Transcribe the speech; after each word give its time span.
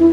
We 0.00 0.06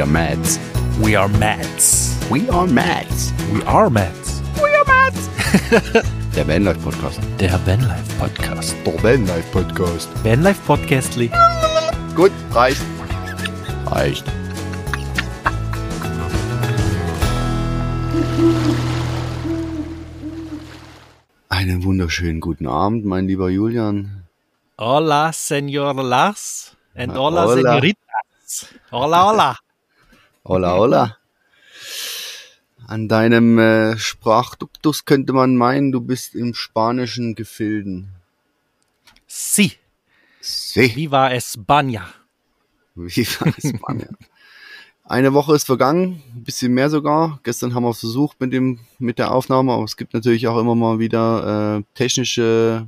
are 0.00 0.06
Mads. 0.06 0.58
We 1.00 1.14
are 1.16 1.28
Mads. 1.28 2.28
We 2.30 2.50
are 2.50 2.66
Mads. 2.66 3.32
We 3.50 3.62
are 3.62 3.88
Mads. 3.88 4.42
We 4.60 4.74
are 4.74 4.84
Mads. 4.84 5.30
Der 6.36 6.42
er 6.42 6.46
Vanlife 6.46 6.80
Podcast. 6.80 7.20
Der 7.40 7.58
Vanlife 7.66 8.18
Podcast. 8.18 8.76
Der 8.84 9.02
Vanlife 9.02 9.50
Podcast. 9.50 10.08
Vanlife 10.22 10.60
Podcastly. 10.66 11.30
Gut, 12.14 12.32
reicht. 12.54 12.82
Reicht. 13.86 14.24
Wunderschönen 22.02 22.40
guten 22.40 22.66
Abend, 22.66 23.04
mein 23.04 23.28
lieber 23.28 23.48
Julian. 23.48 24.24
Hola, 24.76 25.32
Senor 25.32 25.94
Lars. 26.02 26.76
And 26.96 27.16
hola, 27.16 27.44
Hola. 27.44 27.54
Senoritas. 27.54 28.66
Hola, 28.90 29.24
hola. 29.24 29.58
Hola, 30.44 30.72
hola. 30.74 31.16
An 32.88 33.06
deinem 33.06 33.56
äh, 33.60 33.96
Sprachduktus 33.96 35.04
könnte 35.04 35.32
man 35.32 35.54
meinen, 35.54 35.92
du 35.92 36.00
bist 36.00 36.34
im 36.34 36.54
spanischen 36.54 37.36
Gefilden. 37.36 38.08
Si. 39.28 39.74
Sí. 40.40 40.96
Viva 40.96 41.28
España. 41.28 42.02
Wie 42.96 43.24
war 43.38 43.54
es, 43.56 43.72
Mann, 43.80 44.00
ja. 44.00 44.08
Eine 45.12 45.34
Woche 45.34 45.54
ist 45.54 45.64
vergangen, 45.64 46.22
ein 46.34 46.42
bisschen 46.42 46.72
mehr 46.72 46.88
sogar. 46.88 47.38
Gestern 47.42 47.74
haben 47.74 47.82
wir 47.82 47.92
versucht 47.92 48.40
mit 48.40 48.50
dem 48.54 48.78
mit 48.98 49.18
der 49.18 49.30
Aufnahme, 49.30 49.74
aber 49.74 49.84
es 49.84 49.98
gibt 49.98 50.14
natürlich 50.14 50.48
auch 50.48 50.58
immer 50.58 50.74
mal 50.74 51.00
wieder 51.00 51.76
äh, 51.76 51.82
technische 51.92 52.86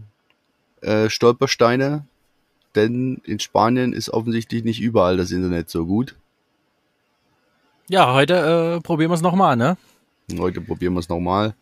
äh, 0.80 1.10
Stolpersteine, 1.10 2.06
denn 2.77 3.20
in 3.25 3.41
Spanien 3.41 3.92
ist 3.92 4.08
offensichtlich 4.08 4.64
nicht 4.64 4.81
überall 4.81 5.19
das 5.19 5.33
Internet 5.33 5.69
so 5.69 5.84
gut. 5.84 6.16
Ja, 7.91 8.14
heute 8.14 8.78
äh, 8.78 8.81
probieren 8.81 9.11
wir 9.11 9.16
es 9.16 9.20
nochmal, 9.20 9.56
ne? 9.56 9.77
Heute 10.38 10.62
probieren 10.62 10.94
wir 10.94 11.00
es 11.00 11.11
nochmal. 11.11 11.55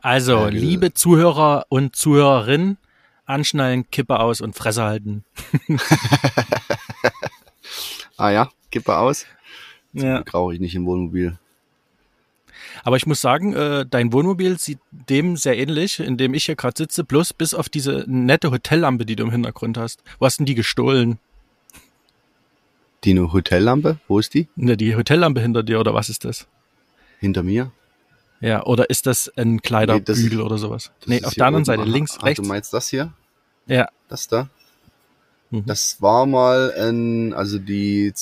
Also, 0.00 0.46
Äh, 0.46 0.50
liebe 0.52 0.94
Zuhörer 0.94 1.66
und 1.68 1.94
Zuhörerinnen, 1.94 2.78
anschnallen, 3.26 3.90
Kippe 3.90 4.20
aus 4.20 4.40
und 4.40 4.56
Fresse 4.56 4.84
halten. 4.84 5.24
Ah 8.18 8.30
ja, 8.30 8.48
Kippe 8.70 8.96
aus. 8.96 9.26
Ja. 9.96 10.22
Brauche 10.24 10.54
ich 10.54 10.60
nicht 10.60 10.74
im 10.74 10.86
Wohnmobil. 10.86 11.38
Aber 12.84 12.96
ich 12.96 13.06
muss 13.06 13.20
sagen, 13.20 13.54
äh, 13.54 13.86
dein 13.88 14.12
Wohnmobil 14.12 14.58
sieht 14.58 14.78
dem 14.90 15.36
sehr 15.36 15.56
ähnlich, 15.58 16.00
in 16.00 16.16
dem 16.16 16.34
ich 16.34 16.46
hier 16.46 16.56
gerade 16.56 16.74
sitze, 16.76 17.04
bloß 17.04 17.32
bis 17.32 17.54
auf 17.54 17.68
diese 17.68 18.04
nette 18.06 18.50
Hotellampe, 18.50 19.06
die 19.06 19.16
du 19.16 19.24
im 19.24 19.30
Hintergrund 19.30 19.78
hast. 19.78 20.02
Wo 20.18 20.26
hast 20.26 20.38
denn 20.38 20.46
die 20.46 20.54
gestohlen? 20.54 21.18
Die 23.04 23.10
eine 23.12 23.32
Hotellampe, 23.32 23.98
wo 24.08 24.18
ist 24.18 24.34
die? 24.34 24.48
Ne, 24.56 24.76
die 24.76 24.96
Hotellampe 24.96 25.40
hinter 25.40 25.62
dir 25.62 25.80
oder 25.80 25.94
was 25.94 26.08
ist 26.08 26.24
das? 26.24 26.46
Hinter 27.20 27.42
mir? 27.42 27.70
Ja, 28.40 28.64
oder 28.64 28.90
ist 28.90 29.06
das 29.06 29.32
ein 29.36 29.62
Kleiderbügel 29.62 30.38
Nee, 30.38 30.42
oder 30.42 30.58
sowas? 30.58 30.90
Nee, 31.06 31.24
auf 31.24 31.34
der 31.34 31.46
anderen. 31.46 31.64
Seite, 31.64 31.82
Aha. 31.82 31.88
links, 31.88 32.16
Ach, 32.18 32.24
rechts. 32.24 32.42
Du 32.42 32.48
meinst 32.48 32.72
das 32.72 32.88
hier? 32.88 33.12
Ja. 33.66 33.88
Das 34.08 34.28
da? 34.28 34.48
Mhm. 35.50 35.64
Das 35.66 36.02
war 36.02 36.26
mal 36.26 36.72
ein, 36.76 37.32
also 37.32 37.58
die 37.58 38.12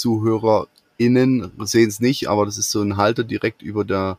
ZuhörerInnen 0.98 1.53
sehen 1.64 1.89
es 1.89 2.00
nicht, 2.00 2.28
aber 2.28 2.45
das 2.47 2.59
ist 2.59 2.70
so 2.70 2.83
ein 2.83 2.97
Halter 2.97 3.25
direkt 3.25 3.62
über 3.62 3.84
der, 3.84 4.19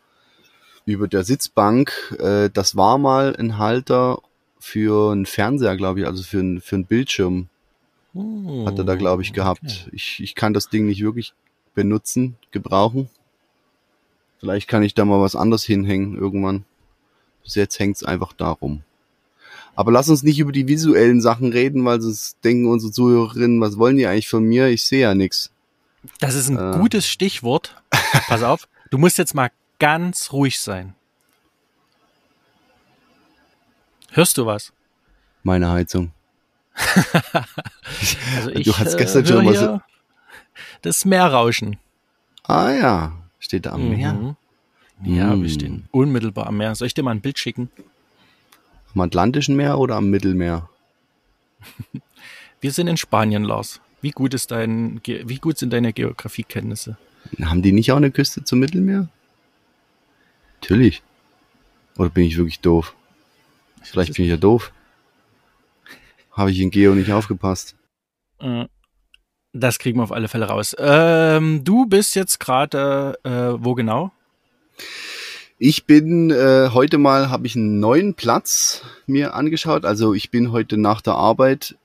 über 0.86 1.08
der 1.08 1.23
Sitzbank. 1.23 2.16
Äh, 2.20 2.50
Das 2.52 2.76
war 2.76 2.98
mal 2.98 3.36
ein 3.36 3.58
Halter 3.58 4.20
für 4.59 5.12
einen 5.12 5.26
Fernseher, 5.26 5.78
glaube 5.78 6.02
ich, 6.02 6.06
also 6.08 6.23
für, 6.23 6.40
ein, 6.40 6.62
für 6.62 6.76
einen 6.76 6.86
Bildschirm 6.86 7.48
Oh, 8.17 8.66
hat 8.66 8.78
er 8.78 8.86
da, 8.86 8.95
glaube 8.95 9.23
ich, 9.23 9.34
gehabt. 9.34 9.62
okay. 9.64 9.90
Ich, 9.92 10.22
ich 10.23 10.36
kann 10.36 10.54
das 10.54 10.70
Ding 10.70 10.86
nicht 10.86 11.04
wirklich 11.04 11.33
benutzen, 11.73 12.38
gebrauchen. 12.52 13.10
Vielleicht 14.39 14.70
kann 14.70 14.83
ich 14.83 14.94
da 14.94 15.04
mal 15.04 15.20
was 15.20 15.36
anderes 15.36 15.64
hinhängen 15.66 16.17
irgendwann. 16.17 16.64
Bis 17.44 17.55
jetzt 17.55 17.78
hängt's 17.78 18.04
einfach 18.04 18.32
darum. 18.32 18.83
Aber 19.76 19.92
lass 19.92 20.08
uns 20.08 20.23
nicht 20.23 20.39
über 20.39 20.54
die 20.54 20.70
visuellen 20.70 21.20
Sachen 21.20 21.52
reden, 21.52 21.83
weil 21.83 21.99
sonst 21.99 22.38
denken 22.45 22.67
unsere 22.67 22.94
Zuhörerinnen, 22.94 23.60
was 23.60 23.78
wollen 23.78 23.98
die 23.98 24.08
eigentlich 24.08 24.30
von 24.30 24.45
mir? 24.45 24.70
Ich 24.70 24.86
sehe 24.86 25.02
ja 25.02 25.14
nix. 25.14 25.52
Das 26.20 26.36
ist 26.36 26.49
ein 26.49 26.58
Äh. 26.58 26.77
gutes 26.77 27.08
Stichwort. 27.08 27.82
Pass 28.27 28.43
auf, 28.43 28.67
du 28.92 28.98
musst 28.98 29.17
jetzt 29.17 29.33
mal 29.36 29.49
ganz 29.80 30.32
ruhig 30.32 30.60
sein. 30.60 30.95
Hörst 34.11 34.38
du 34.38 34.45
was? 34.45 34.71
Meine 35.43 35.70
Heizung. 35.71 36.11
Also 38.36 38.49
Du 38.52 38.77
hast 38.77 38.93
äh, 38.95 38.98
gestern 38.98 39.23
hör 39.26 39.33
schon 39.36 39.45
mal 39.45 39.55
so- 39.55 39.82
Das 40.82 41.05
Meerrauschen. 41.05 41.77
Ah 42.43 42.72
ja, 42.72 43.11
steht 43.39 43.66
da 43.66 43.72
am 43.73 43.89
Meer. 43.89 44.14
Mhm. 44.14 44.36
Ja, 45.04 45.36
Mm. 45.36 45.42
wir 45.43 45.49
stehen 45.49 45.87
unmittelbar 45.92 46.48
am 46.48 46.58
Meer. 46.58 46.76
Soll 46.76 46.87
ich 46.87 46.93
dir 46.93 47.04
mal 47.04 47.11
ein 47.11 47.22
Bild 47.22 47.37
schicken? 47.39 47.70
Am 48.93 49.02
Atlantischen 49.02 49.55
Meer 49.55 49.77
oder 49.77 49.95
am 49.95 50.10
Mittelmeer? 50.10 50.70
Wir 52.61 52.72
sind 52.72 52.87
in 52.87 52.98
Spanien, 52.98 53.43
Lars. 53.43 53.82
Wie 54.05 54.11
gut 54.11 54.36
ist 54.36 54.52
dein, 54.52 55.02
wie 55.04 55.39
gut 55.39 55.58
sind 55.58 55.73
deine 55.73 55.92
Geografiekenntnisse? 55.92 56.95
Haben 57.43 57.64
die 57.64 57.71
nicht 57.71 57.92
auch 57.92 57.98
eine 57.98 58.11
Küste 58.11 58.43
zum 58.43 58.60
Mittelmeer? 58.60 59.10
Natürlich. 60.61 61.02
Oder 61.98 62.11
bin 62.11 62.26
ich 62.26 62.38
wirklich 62.38 62.60
doof? 62.60 62.93
Vielleicht 63.82 64.14
bin 64.14 64.26
ich 64.26 64.30
ja 64.30 64.38
doof. 64.38 64.71
Habe 66.32 66.52
ich 66.52 66.60
in 66.60 66.70
Geo 66.70 66.93
nicht 66.93 67.11
aufgepasst. 67.11 67.73
Äh, 68.38 68.66
Das 69.54 69.80
kriegen 69.80 69.98
wir 69.98 70.04
auf 70.04 70.11
alle 70.11 70.27
Fälle 70.27 70.49
raus. 70.49 70.76
Ähm, 70.77 71.64
du 71.64 71.87
bist 71.87 72.14
jetzt 72.14 72.39
gerade 72.39 73.17
äh, 73.23 73.58
wo 73.58 73.73
genau? 73.73 74.11
Ich 75.58 75.87
bin 75.87 76.30
äh, 76.30 76.70
heute 76.73 76.99
mal, 76.99 77.32
habe 77.32 77.48
ich 77.48 77.55
einen 77.55 77.80
neuen 77.80 78.14
Platz 78.14 78.83
mir 79.08 79.33
angeschaut. 79.33 79.83
Also 79.83 80.14
ich 80.14 80.30
bin 80.30 80.52
heute 80.52 80.77
nach 80.77 81.02
der 81.02 81.16
Arbeit, 81.16 81.76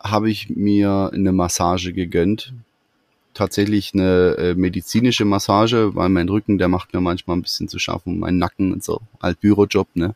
habe 0.00 0.30
ich 0.30 0.50
mir 0.50 1.10
eine 1.12 1.32
Massage 1.32 1.92
gegönnt. 1.92 2.52
Tatsächlich 3.34 3.94
eine 3.94 4.36
äh, 4.38 4.54
medizinische 4.54 5.24
Massage, 5.24 5.94
weil 5.94 6.08
mein 6.08 6.28
Rücken, 6.28 6.58
der 6.58 6.68
macht 6.68 6.92
mir 6.92 7.00
manchmal 7.00 7.36
ein 7.36 7.42
bisschen 7.42 7.68
zu 7.68 7.78
schaffen, 7.78 8.18
mein 8.18 8.38
Nacken 8.38 8.72
und 8.72 8.82
so. 8.82 9.00
Alt 9.20 9.40
Bürojob, 9.40 9.88
ne? 9.94 10.14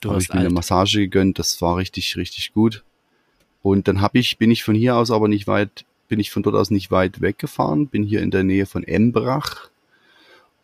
Du 0.00 0.10
habe 0.10 0.20
ich 0.20 0.28
mir 0.28 0.36
eine 0.36 0.46
alt. 0.46 0.54
Massage 0.54 1.00
gegönnt. 1.00 1.38
Das 1.38 1.60
war 1.60 1.76
richtig, 1.76 2.16
richtig 2.16 2.52
gut. 2.52 2.82
Und 3.62 3.88
dann 3.88 4.00
habe 4.00 4.18
ich, 4.18 4.38
bin 4.38 4.50
ich 4.50 4.62
von 4.62 4.74
hier 4.74 4.96
aus 4.96 5.10
aber 5.10 5.28
nicht 5.28 5.46
weit, 5.46 5.84
bin 6.08 6.20
ich 6.20 6.30
von 6.30 6.42
dort 6.42 6.54
aus 6.54 6.70
nicht 6.70 6.90
weit 6.90 7.20
weggefahren, 7.20 7.88
bin 7.88 8.04
hier 8.04 8.20
in 8.20 8.30
der 8.30 8.44
Nähe 8.44 8.66
von 8.66 8.84
Embrach 8.84 9.68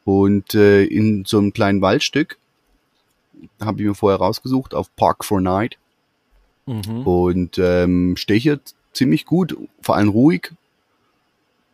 und 0.05 0.55
äh, 0.55 0.85
in 0.85 1.25
so 1.25 1.39
einem 1.39 1.53
kleinen 1.53 1.81
Waldstück 1.81 2.39
habe 3.61 3.81
ich 3.81 3.87
mir 3.87 3.95
vorher 3.95 4.19
rausgesucht 4.19 4.75
auf 4.75 4.95
Park 4.97 5.25
for 5.25 5.41
Night 5.41 5.79
Mhm. 6.71 7.05
und 7.05 7.59
ähm, 7.59 8.17
stehe 8.17 8.39
hier 8.39 8.61
ziemlich 8.93 9.27
gut, 9.27 9.57
vor 9.83 9.97
allem 9.97 10.09
ruhig 10.09 10.53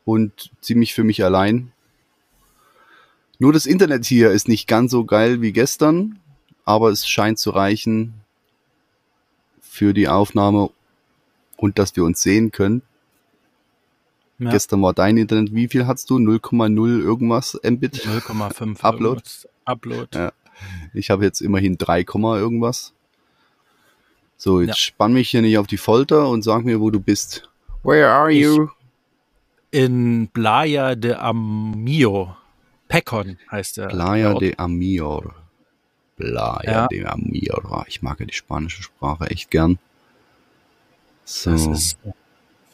und 0.06 0.50
ziemlich 0.62 0.94
für 0.94 1.04
mich 1.04 1.22
allein. 1.22 1.72
Nur 3.38 3.52
das 3.52 3.66
Internet 3.66 4.06
hier 4.06 4.30
ist 4.30 4.48
nicht 4.48 4.66
ganz 4.66 4.90
so 4.90 5.04
geil 5.04 5.42
wie 5.42 5.52
gestern, 5.52 6.18
aber 6.64 6.88
es 6.88 7.06
scheint 7.06 7.38
zu 7.38 7.50
reichen 7.50 8.14
für 9.60 9.92
die 9.92 10.08
Aufnahme 10.08 10.70
und 11.58 11.78
dass 11.78 11.94
wir 11.94 12.04
uns 12.04 12.22
sehen 12.22 12.50
können. 12.50 12.80
Ja. 14.38 14.50
Gestern 14.50 14.80
war 14.80 14.94
dein 14.94 15.18
Internet, 15.18 15.54
wie 15.54 15.68
viel 15.68 15.86
hast 15.86 16.08
du? 16.08 16.16
0,0 16.16 17.00
irgendwas 17.00 17.58
Mbit? 17.62 18.06
0,5 18.06 18.80
Upload? 18.82 19.22
Upload. 19.66 20.08
Ja. 20.14 20.32
Ich 20.94 21.10
habe 21.10 21.24
jetzt 21.24 21.42
immerhin 21.42 21.76
3, 21.76 22.04
Komma 22.04 22.38
irgendwas. 22.38 22.94
So, 24.36 24.60
jetzt 24.60 24.68
Ja. 24.68 24.74
spann 24.76 25.12
mich 25.12 25.30
hier 25.30 25.42
nicht 25.42 25.58
auf 25.58 25.66
die 25.66 25.76
Folter 25.78 26.28
und 26.28 26.42
sag 26.42 26.64
mir, 26.64 26.80
wo 26.80 26.90
du 26.90 27.00
bist. 27.00 27.48
Where 27.82 28.08
are 28.10 28.32
Ich- 28.32 28.42
you? 28.42 28.68
In 29.70 30.28
Playa 30.32 30.94
de 30.94 31.14
Amio. 31.14 32.36
Pecon 32.88 33.38
heißt 33.50 33.78
der. 33.78 33.88
Playa 33.88 34.30
der 34.32 34.38
de 34.40 34.56
Amior. 34.58 35.34
Playa 36.16 36.62
Ja. 36.64 36.86
de 36.86 37.04
Amior. 37.04 37.64
Ah, 37.72 37.84
Ich 37.88 38.00
mag 38.02 38.20
ja 38.20 38.26
die 38.26 38.32
spanische 38.34 38.82
Sprache 38.82 39.28
echt 39.30 39.50
gern. 39.50 39.78
So. 41.24 41.50
Das 41.50 41.66
ist 41.66 41.98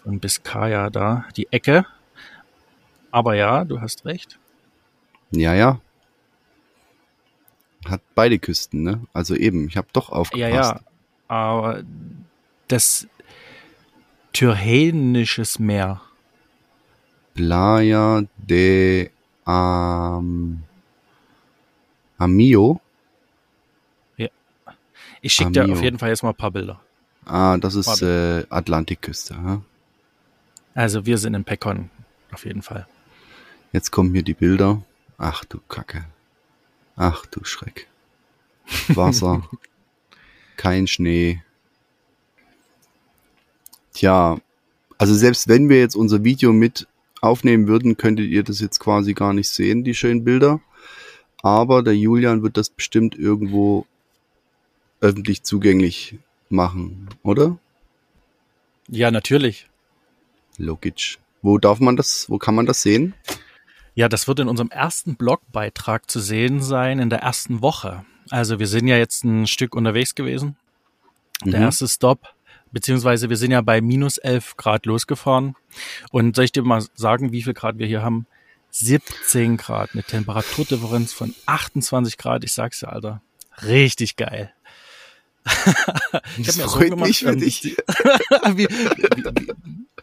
von 0.04 0.20
Biscaya 0.20 0.90
da, 0.90 1.24
die 1.36 1.50
Ecke. 1.50 1.86
Aber 3.10 3.34
ja, 3.34 3.64
du 3.64 3.80
hast 3.80 4.04
recht. 4.04 4.38
ja, 5.30 5.54
ja. 5.54 5.80
Hat 7.86 8.00
beide 8.14 8.38
Küsten, 8.38 8.82
ne? 8.82 9.00
Also 9.12 9.34
eben, 9.34 9.66
ich 9.66 9.76
habe 9.76 9.88
doch 9.92 10.10
Ja, 10.10 10.14
aufgepasst. 10.16 10.52
ja. 10.74 10.80
Aber 11.32 11.82
das 12.68 13.06
Tyrrhenisches 14.34 15.58
Meer. 15.58 16.02
Playa 17.32 18.24
de 18.36 19.08
Am 19.46 20.62
Amio. 22.18 22.82
Ich 25.22 25.32
schicke 25.32 25.52
dir 25.52 25.72
auf 25.72 25.82
jeden 25.82 25.98
Fall 25.98 26.10
jetzt 26.10 26.22
mal 26.22 26.30
ein 26.30 26.34
paar 26.34 26.50
Bilder. 26.50 26.80
Ah, 27.24 27.56
das 27.56 27.76
ist 27.76 28.02
äh, 28.02 28.44
Atlantikküste. 28.50 29.34
Hm? 29.34 29.64
Also 30.74 31.06
wir 31.06 31.16
sind 31.16 31.32
in 31.32 31.44
Pekon, 31.44 31.88
auf 32.30 32.44
jeden 32.44 32.60
Fall. 32.60 32.86
Jetzt 33.72 33.90
kommen 33.90 34.12
hier 34.12 34.22
die 34.22 34.34
Bilder. 34.34 34.82
Ach 35.16 35.46
du 35.46 35.60
Kacke. 35.66 36.04
Ach 36.96 37.24
du 37.24 37.42
Schreck. 37.44 37.88
Wasser. 38.88 39.48
kein 40.56 40.86
Schnee. 40.86 41.42
Tja, 43.92 44.38
also 44.98 45.14
selbst 45.14 45.48
wenn 45.48 45.68
wir 45.68 45.78
jetzt 45.78 45.96
unser 45.96 46.24
Video 46.24 46.52
mit 46.52 46.86
aufnehmen 47.20 47.68
würden, 47.68 47.96
könntet 47.96 48.26
ihr 48.26 48.42
das 48.42 48.60
jetzt 48.60 48.80
quasi 48.80 49.14
gar 49.14 49.32
nicht 49.32 49.48
sehen, 49.48 49.84
die 49.84 49.94
schönen 49.94 50.24
Bilder. 50.24 50.60
Aber 51.42 51.82
der 51.82 51.96
Julian 51.96 52.42
wird 52.42 52.56
das 52.56 52.70
bestimmt 52.70 53.16
irgendwo 53.16 53.86
öffentlich 55.00 55.42
zugänglich 55.42 56.18
machen, 56.48 57.08
oder? 57.22 57.58
Ja, 58.88 59.10
natürlich. 59.10 59.68
Logisch. 60.58 61.18
Wo 61.42 61.58
darf 61.58 61.80
man 61.80 61.96
das, 61.96 62.30
wo 62.30 62.38
kann 62.38 62.54
man 62.54 62.66
das 62.66 62.82
sehen? 62.82 63.14
Ja, 63.94 64.08
das 64.08 64.28
wird 64.28 64.40
in 64.40 64.48
unserem 64.48 64.70
ersten 64.70 65.16
Blogbeitrag 65.16 66.08
zu 66.10 66.20
sehen 66.20 66.60
sein, 66.60 66.98
in 66.98 67.10
der 67.10 67.20
ersten 67.20 67.60
Woche. 67.60 68.04
Also 68.30 68.58
wir 68.58 68.66
sind 68.66 68.86
ja 68.86 68.96
jetzt 68.96 69.24
ein 69.24 69.46
Stück 69.46 69.74
unterwegs 69.74 70.14
gewesen. 70.14 70.56
Der 71.44 71.58
mhm. 71.58 71.66
erste 71.66 71.88
Stop, 71.88 72.28
beziehungsweise 72.70 73.28
wir 73.28 73.36
sind 73.36 73.50
ja 73.50 73.60
bei 73.60 73.80
minus 73.80 74.18
11 74.18 74.56
Grad 74.56 74.86
losgefahren. 74.86 75.56
Und 76.10 76.36
soll 76.36 76.44
ich 76.44 76.52
dir 76.52 76.62
mal 76.62 76.84
sagen, 76.94 77.32
wie 77.32 77.42
viel 77.42 77.54
Grad 77.54 77.78
wir 77.78 77.86
hier 77.86 78.02
haben? 78.02 78.26
17 78.70 79.58
Grad, 79.58 79.90
eine 79.92 80.02
Temperaturdifferenz 80.02 81.12
von 81.12 81.34
28 81.46 82.16
Grad. 82.16 82.44
Ich 82.44 82.52
sag's 82.52 82.80
dir, 82.80 82.90
Alter. 82.90 83.20
Richtig 83.62 84.16
geil. 84.16 84.52
ich 86.38 86.48
habe 86.48 86.58
mir 86.58 86.68
so 86.68 86.78
gemacht, 86.78 87.08
mich 87.08 87.18
für 87.18 87.32
ähm, 87.32 87.40
dich. 87.40 87.62
wie, 87.64 87.76
wie, 88.56 88.68
wie, 88.68 89.52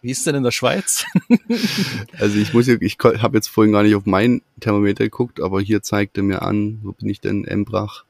wie 0.02 0.10
ist 0.10 0.26
denn 0.26 0.34
in 0.34 0.42
der 0.42 0.50
Schweiz? 0.50 1.04
also 2.18 2.38
ich 2.38 2.52
muss 2.52 2.68
ich 2.68 2.98
habe 3.00 3.36
jetzt 3.36 3.48
vorhin 3.48 3.72
gar 3.72 3.82
nicht 3.82 3.94
auf 3.94 4.06
mein 4.06 4.42
Thermometer 4.60 5.04
geguckt, 5.04 5.40
aber 5.40 5.60
hier 5.60 5.82
zeigt 5.82 6.16
er 6.16 6.22
mir 6.22 6.42
an, 6.42 6.80
wo 6.82 6.92
bin 6.92 7.08
ich 7.08 7.20
denn, 7.20 7.44
Embrach? 7.44 8.04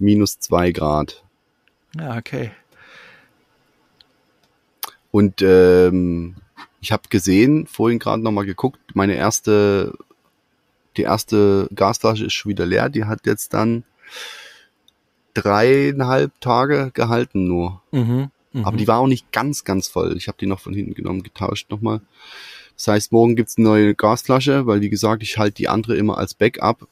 Minus 0.00 0.38
zwei 0.38 0.72
Grad. 0.72 1.22
Ja, 1.96 2.16
okay. 2.16 2.50
Und 5.10 5.42
ähm, 5.42 6.36
ich 6.80 6.92
habe 6.92 7.02
gesehen, 7.08 7.66
vorhin 7.66 7.98
gerade 7.98 8.22
nochmal 8.22 8.46
geguckt, 8.46 8.80
meine 8.94 9.14
erste, 9.14 9.92
die 10.96 11.02
erste 11.02 11.68
Gasflasche 11.74 12.26
ist 12.26 12.32
schon 12.32 12.50
wieder 12.50 12.66
leer. 12.66 12.88
Die 12.88 13.04
hat 13.04 13.26
jetzt 13.26 13.52
dann 13.54 13.84
dreieinhalb 15.34 16.40
Tage 16.40 16.90
gehalten 16.94 17.46
nur. 17.46 17.82
Mhm, 17.92 18.30
mh. 18.52 18.66
Aber 18.66 18.76
die 18.76 18.88
war 18.88 18.98
auch 18.98 19.06
nicht 19.06 19.30
ganz, 19.32 19.64
ganz 19.64 19.88
voll. 19.88 20.16
Ich 20.16 20.28
habe 20.28 20.38
die 20.40 20.46
noch 20.46 20.60
von 20.60 20.74
hinten 20.74 20.94
genommen, 20.94 21.22
getauscht 21.22 21.70
nochmal. 21.70 22.00
Das 22.76 22.88
heißt, 22.88 23.12
morgen 23.12 23.36
gibt's 23.36 23.58
eine 23.58 23.68
neue 23.68 23.94
Gasflasche, 23.94 24.66
weil 24.66 24.80
wie 24.80 24.90
gesagt, 24.90 25.22
ich 25.22 25.36
halte 25.36 25.56
die 25.56 25.68
andere 25.68 25.96
immer 25.96 26.16
als 26.16 26.34
Backup. 26.34 26.88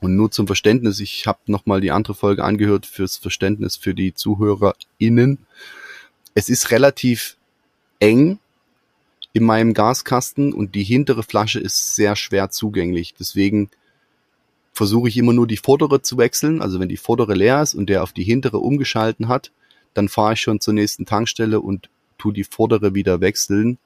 Und 0.00 0.16
nur 0.16 0.30
zum 0.30 0.46
Verständnis, 0.46 1.00
ich 1.00 1.26
habe 1.26 1.40
nochmal 1.46 1.80
die 1.80 1.90
andere 1.90 2.14
Folge 2.14 2.44
angehört 2.44 2.86
fürs 2.86 3.16
Verständnis 3.16 3.76
für 3.76 3.94
die 3.94 4.14
ZuhörerInnen. 4.14 5.38
Es 6.34 6.48
ist 6.48 6.70
relativ 6.70 7.36
eng 7.98 8.38
in 9.32 9.44
meinem 9.44 9.74
Gaskasten 9.74 10.52
und 10.52 10.74
die 10.74 10.84
hintere 10.84 11.22
Flasche 11.22 11.58
ist 11.58 11.94
sehr 11.96 12.16
schwer 12.16 12.50
zugänglich. 12.50 13.14
Deswegen 13.18 13.70
versuche 14.72 15.08
ich 15.08 15.16
immer 15.16 15.32
nur 15.32 15.48
die 15.48 15.56
vordere 15.56 16.02
zu 16.02 16.16
wechseln. 16.18 16.62
Also 16.62 16.78
wenn 16.78 16.88
die 16.88 16.96
vordere 16.96 17.34
leer 17.34 17.62
ist 17.62 17.74
und 17.74 17.88
der 17.88 18.02
auf 18.04 18.12
die 18.12 18.22
hintere 18.22 18.58
umgeschalten 18.58 19.26
hat, 19.28 19.50
dann 19.94 20.08
fahre 20.08 20.34
ich 20.34 20.40
schon 20.40 20.60
zur 20.60 20.74
nächsten 20.74 21.06
Tankstelle 21.06 21.60
und 21.60 21.90
tu 22.18 22.30
die 22.30 22.44
vordere 22.44 22.94
wieder 22.94 23.20
wechseln 23.20 23.78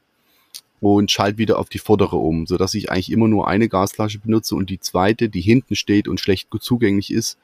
und 0.80 1.10
schalte 1.10 1.38
wieder 1.38 1.58
auf 1.58 1.68
die 1.68 1.78
vordere 1.78 2.16
um, 2.16 2.46
so 2.46 2.56
dass 2.56 2.74
ich 2.74 2.90
eigentlich 2.90 3.12
immer 3.12 3.28
nur 3.28 3.48
eine 3.48 3.68
Gasflasche 3.68 4.18
benutze 4.18 4.54
und 4.54 4.70
die 4.70 4.80
zweite, 4.80 5.28
die 5.28 5.40
hinten 5.40 5.76
steht 5.76 6.08
und 6.08 6.20
schlecht 6.20 6.48
zugänglich 6.60 7.12
ist, 7.12 7.38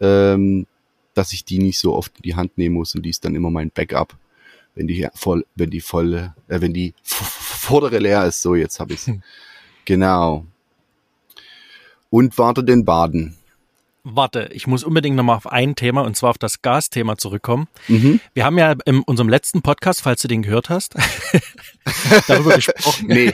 ähm, 0.00 0.66
dass 1.14 1.32
ich 1.32 1.44
die 1.44 1.58
nicht 1.58 1.78
so 1.78 1.94
oft 1.94 2.16
in 2.16 2.22
die 2.22 2.34
Hand 2.34 2.58
nehmen 2.58 2.74
muss 2.74 2.94
und 2.94 3.02
die 3.02 3.10
ist 3.10 3.24
dann 3.24 3.34
immer 3.34 3.50
mein 3.50 3.70
Backup, 3.70 4.16
wenn 4.74 4.86
die 4.86 5.06
voll, 5.14 5.46
wenn 5.54 5.70
die 5.70 5.80
volle, 5.80 6.34
äh, 6.48 6.60
wenn 6.60 6.72
die 6.72 6.94
vordere 7.02 7.98
leer 7.98 8.26
ist. 8.26 8.42
So 8.42 8.54
jetzt 8.54 8.80
habe 8.80 8.94
ich's. 8.94 9.06
Hm. 9.06 9.22
Genau 9.84 10.46
und 12.12 12.36
warte 12.36 12.62
den 12.62 12.84
Baden. 12.84 13.34
Warte, 14.04 14.48
ich 14.52 14.66
muss 14.66 14.82
unbedingt 14.82 15.14
nochmal 15.14 15.36
auf 15.36 15.46
ein 15.46 15.76
Thema 15.76 16.02
und 16.02 16.16
zwar 16.16 16.30
auf 16.30 16.38
das 16.38 16.60
Gasthema 16.60 17.16
zurückkommen. 17.16 17.68
Mhm. 17.86 18.18
Wir 18.34 18.44
haben 18.44 18.58
ja 18.58 18.74
in 18.84 19.00
unserem 19.02 19.28
letzten 19.28 19.62
Podcast, 19.62 20.02
falls 20.02 20.22
du 20.22 20.28
den 20.28 20.42
gehört 20.42 20.70
hast, 20.70 20.96
darüber 22.26 22.56
gesprochen. 22.56 23.06
Nee. 23.06 23.32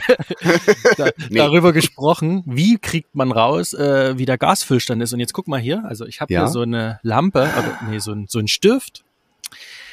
da, 0.97 1.09
nee. 1.27 1.37
Darüber 1.37 1.73
gesprochen, 1.73 2.43
wie 2.45 2.77
kriegt 2.77 3.15
man 3.15 3.31
raus, 3.31 3.73
äh, 3.73 4.17
wie 4.19 4.25
der 4.25 4.37
Gasfüllstand 4.37 5.01
ist. 5.01 5.11
Und 5.11 5.19
jetzt 5.19 5.33
guck 5.33 5.47
mal 5.47 5.59
hier, 5.59 5.83
also 5.85 6.05
ich 6.05 6.21
habe 6.21 6.31
ja. 6.31 6.41
hier 6.41 6.49
so 6.49 6.61
eine 6.61 6.99
Lampe, 7.01 7.51
oder 7.57 7.79
nee, 7.89 7.97
so 7.97 8.11
ein, 8.11 8.27
so 8.29 8.37
ein 8.37 8.47
Stift. 8.47 9.03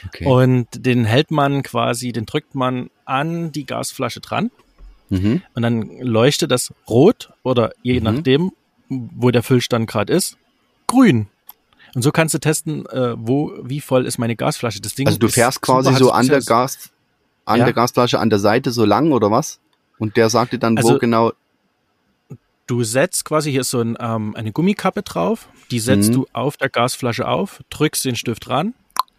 Okay. 0.09 0.27
Und 0.27 0.69
den 0.73 1.07
hält 1.07 1.31
man 1.31 1.63
quasi, 1.63 2.13
den 2.13 2.27
drückt 2.27 2.55
man 2.55 2.91
an 3.07 3.51
die 3.51 3.65
Gasflasche 3.65 4.21
dran. 4.21 4.51
Mhm. 5.09 5.41
Und 5.55 5.63
dann 5.63 5.89
leuchtet 6.01 6.51
das 6.51 6.75
rot 6.87 7.33
oder 7.43 7.73
je 7.83 7.99
mhm. 7.99 8.05
nachdem 8.05 8.53
wo 8.89 9.31
der 9.31 9.43
Füllstand 9.43 9.89
gerade 9.89 10.13
ist, 10.13 10.37
grün. 10.87 11.29
Und 11.95 12.03
so 12.03 12.13
kannst 12.13 12.35
du 12.35 12.39
testen, 12.39 12.85
äh, 12.87 13.15
wo, 13.17 13.55
wie 13.63 13.81
voll 13.81 14.07
ist 14.07 14.19
meine 14.19 14.37
Gasflasche. 14.37 14.81
Das 14.81 14.95
Ding 14.95 15.07
also 15.07 15.19
du 15.19 15.29
fährst 15.29 15.63
quasi 15.63 15.95
so 15.95 16.11
an 16.11 16.29
der 16.29 16.43
Gas, 16.43 16.91
an 17.45 17.61
ja. 17.61 17.65
der 17.65 17.73
Gasflasche 17.73 18.19
an 18.19 18.29
der 18.29 18.39
Seite 18.39 18.71
so 18.71 18.85
lang 18.85 19.13
oder 19.13 19.31
was? 19.31 19.61
Und 19.99 20.17
der 20.17 20.29
sagt 20.29 20.53
dir 20.53 20.59
dann, 20.59 20.77
also, 20.77 20.95
wo 20.95 20.99
genau. 20.99 21.33
Du 22.67 22.83
setzt 22.83 23.25
quasi, 23.25 23.51
hier 23.51 23.65
so 23.65 23.81
ein, 23.81 23.97
ähm, 24.01 24.35
eine 24.37 24.53
Gummikappe 24.53 25.03
drauf, 25.03 25.49
die 25.71 25.79
setzt 25.79 26.11
mhm. 26.11 26.15
du 26.15 26.27
auf 26.33 26.57
der 26.57 26.69
Gasflasche 26.69 27.27
auf, 27.29 27.63
drückst 27.71 28.05
den 28.05 28.17
Stift 28.17 28.49
ran, 28.49 28.75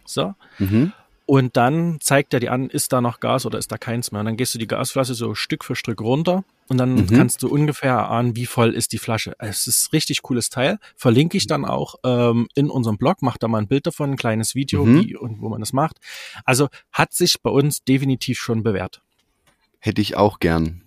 so. 0.06 0.36
Mhm. 0.60 0.92
Und 1.26 1.58
dann 1.58 1.98
zeigt 2.00 2.34
er 2.34 2.40
dir 2.40 2.52
an, 2.52 2.70
ist 2.70 2.94
da 2.94 3.02
noch 3.02 3.20
Gas 3.20 3.46
oder 3.46 3.58
ist 3.58 3.72
da 3.72 3.78
keins 3.78 4.12
mehr. 4.12 4.20
Und 4.20 4.28
dann 4.28 4.38
gehst 4.38 4.54
du 4.54 4.60
die 4.60 4.68
Gasflasche 4.68 5.14
so 5.14 5.34
Stück 5.34 5.64
für 5.64 5.76
Stück 5.76 6.00
runter 6.00 6.44
und 6.70 6.78
dann 6.78 6.96
mhm. 6.96 7.08
kannst 7.08 7.44
du 7.44 7.48
ungefähr 7.48 7.94
erahnen, 7.94 8.36
wie 8.36 8.46
voll 8.46 8.74
ist 8.74 8.92
die 8.92 8.98
Flasche. 8.98 9.34
Es 9.40 9.68
ist 9.68 9.88
ein 9.88 9.90
richtig 9.94 10.22
cooles 10.22 10.50
Teil. 10.50 10.80
Verlinke 10.96 11.38
ich 11.38 11.48
dann 11.48 11.66
auch 11.66 11.96
ähm, 12.04 12.48
in 12.56 12.70
unserem 12.70 12.98
Blog, 12.98 13.18
mach 13.22 13.38
da 13.38 13.48
mal 13.48 13.60
ein 13.60 13.68
Bild 13.68 13.88
davon, 13.88 14.12
ein 14.12 14.18
kleines 14.18 14.56
Video, 14.56 14.86
mhm. 14.86 15.04
wie 15.04 15.16
und 15.16 15.42
wo 15.42 15.50
man 15.50 15.60
das 15.60 15.74
macht. 15.74 15.98
Also 16.46 16.68
hat 16.92 17.14
sich 17.14 17.42
bei 17.42 17.50
uns 17.50 17.84
definitiv 17.84 18.40
schon 18.40 18.64
bewährt. 18.64 19.02
Hätte 19.80 20.02
ich 20.02 20.18
auch 20.18 20.40
gern. 20.40 20.84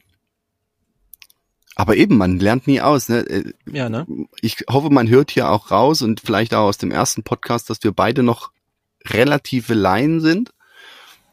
Aber 1.77 1.97
eben, 1.97 2.19
man 2.19 2.39
lernt 2.39 2.67
nie 2.67 2.83
aus. 2.83 3.09
Ne? 3.09 3.21
Äh, 3.21 3.53
ja, 3.73 3.89
ne? 3.89 4.07
Ich 4.43 4.65
hoffe, 4.69 4.91
man 4.91 5.09
hört 5.09 5.31
hier 5.31 5.49
auch 5.49 5.71
raus 5.71 6.03
und 6.03 6.21
vielleicht 6.21 6.53
auch 6.53 6.67
aus 6.67 6.77
dem 6.77 6.91
ersten 6.91 7.23
Podcast, 7.23 7.71
dass 7.71 7.83
wir 7.83 7.93
beide 7.93 8.23
noch 8.23 8.51
relative 9.07 9.73
Laien 9.73 10.21
sind. 10.21 10.51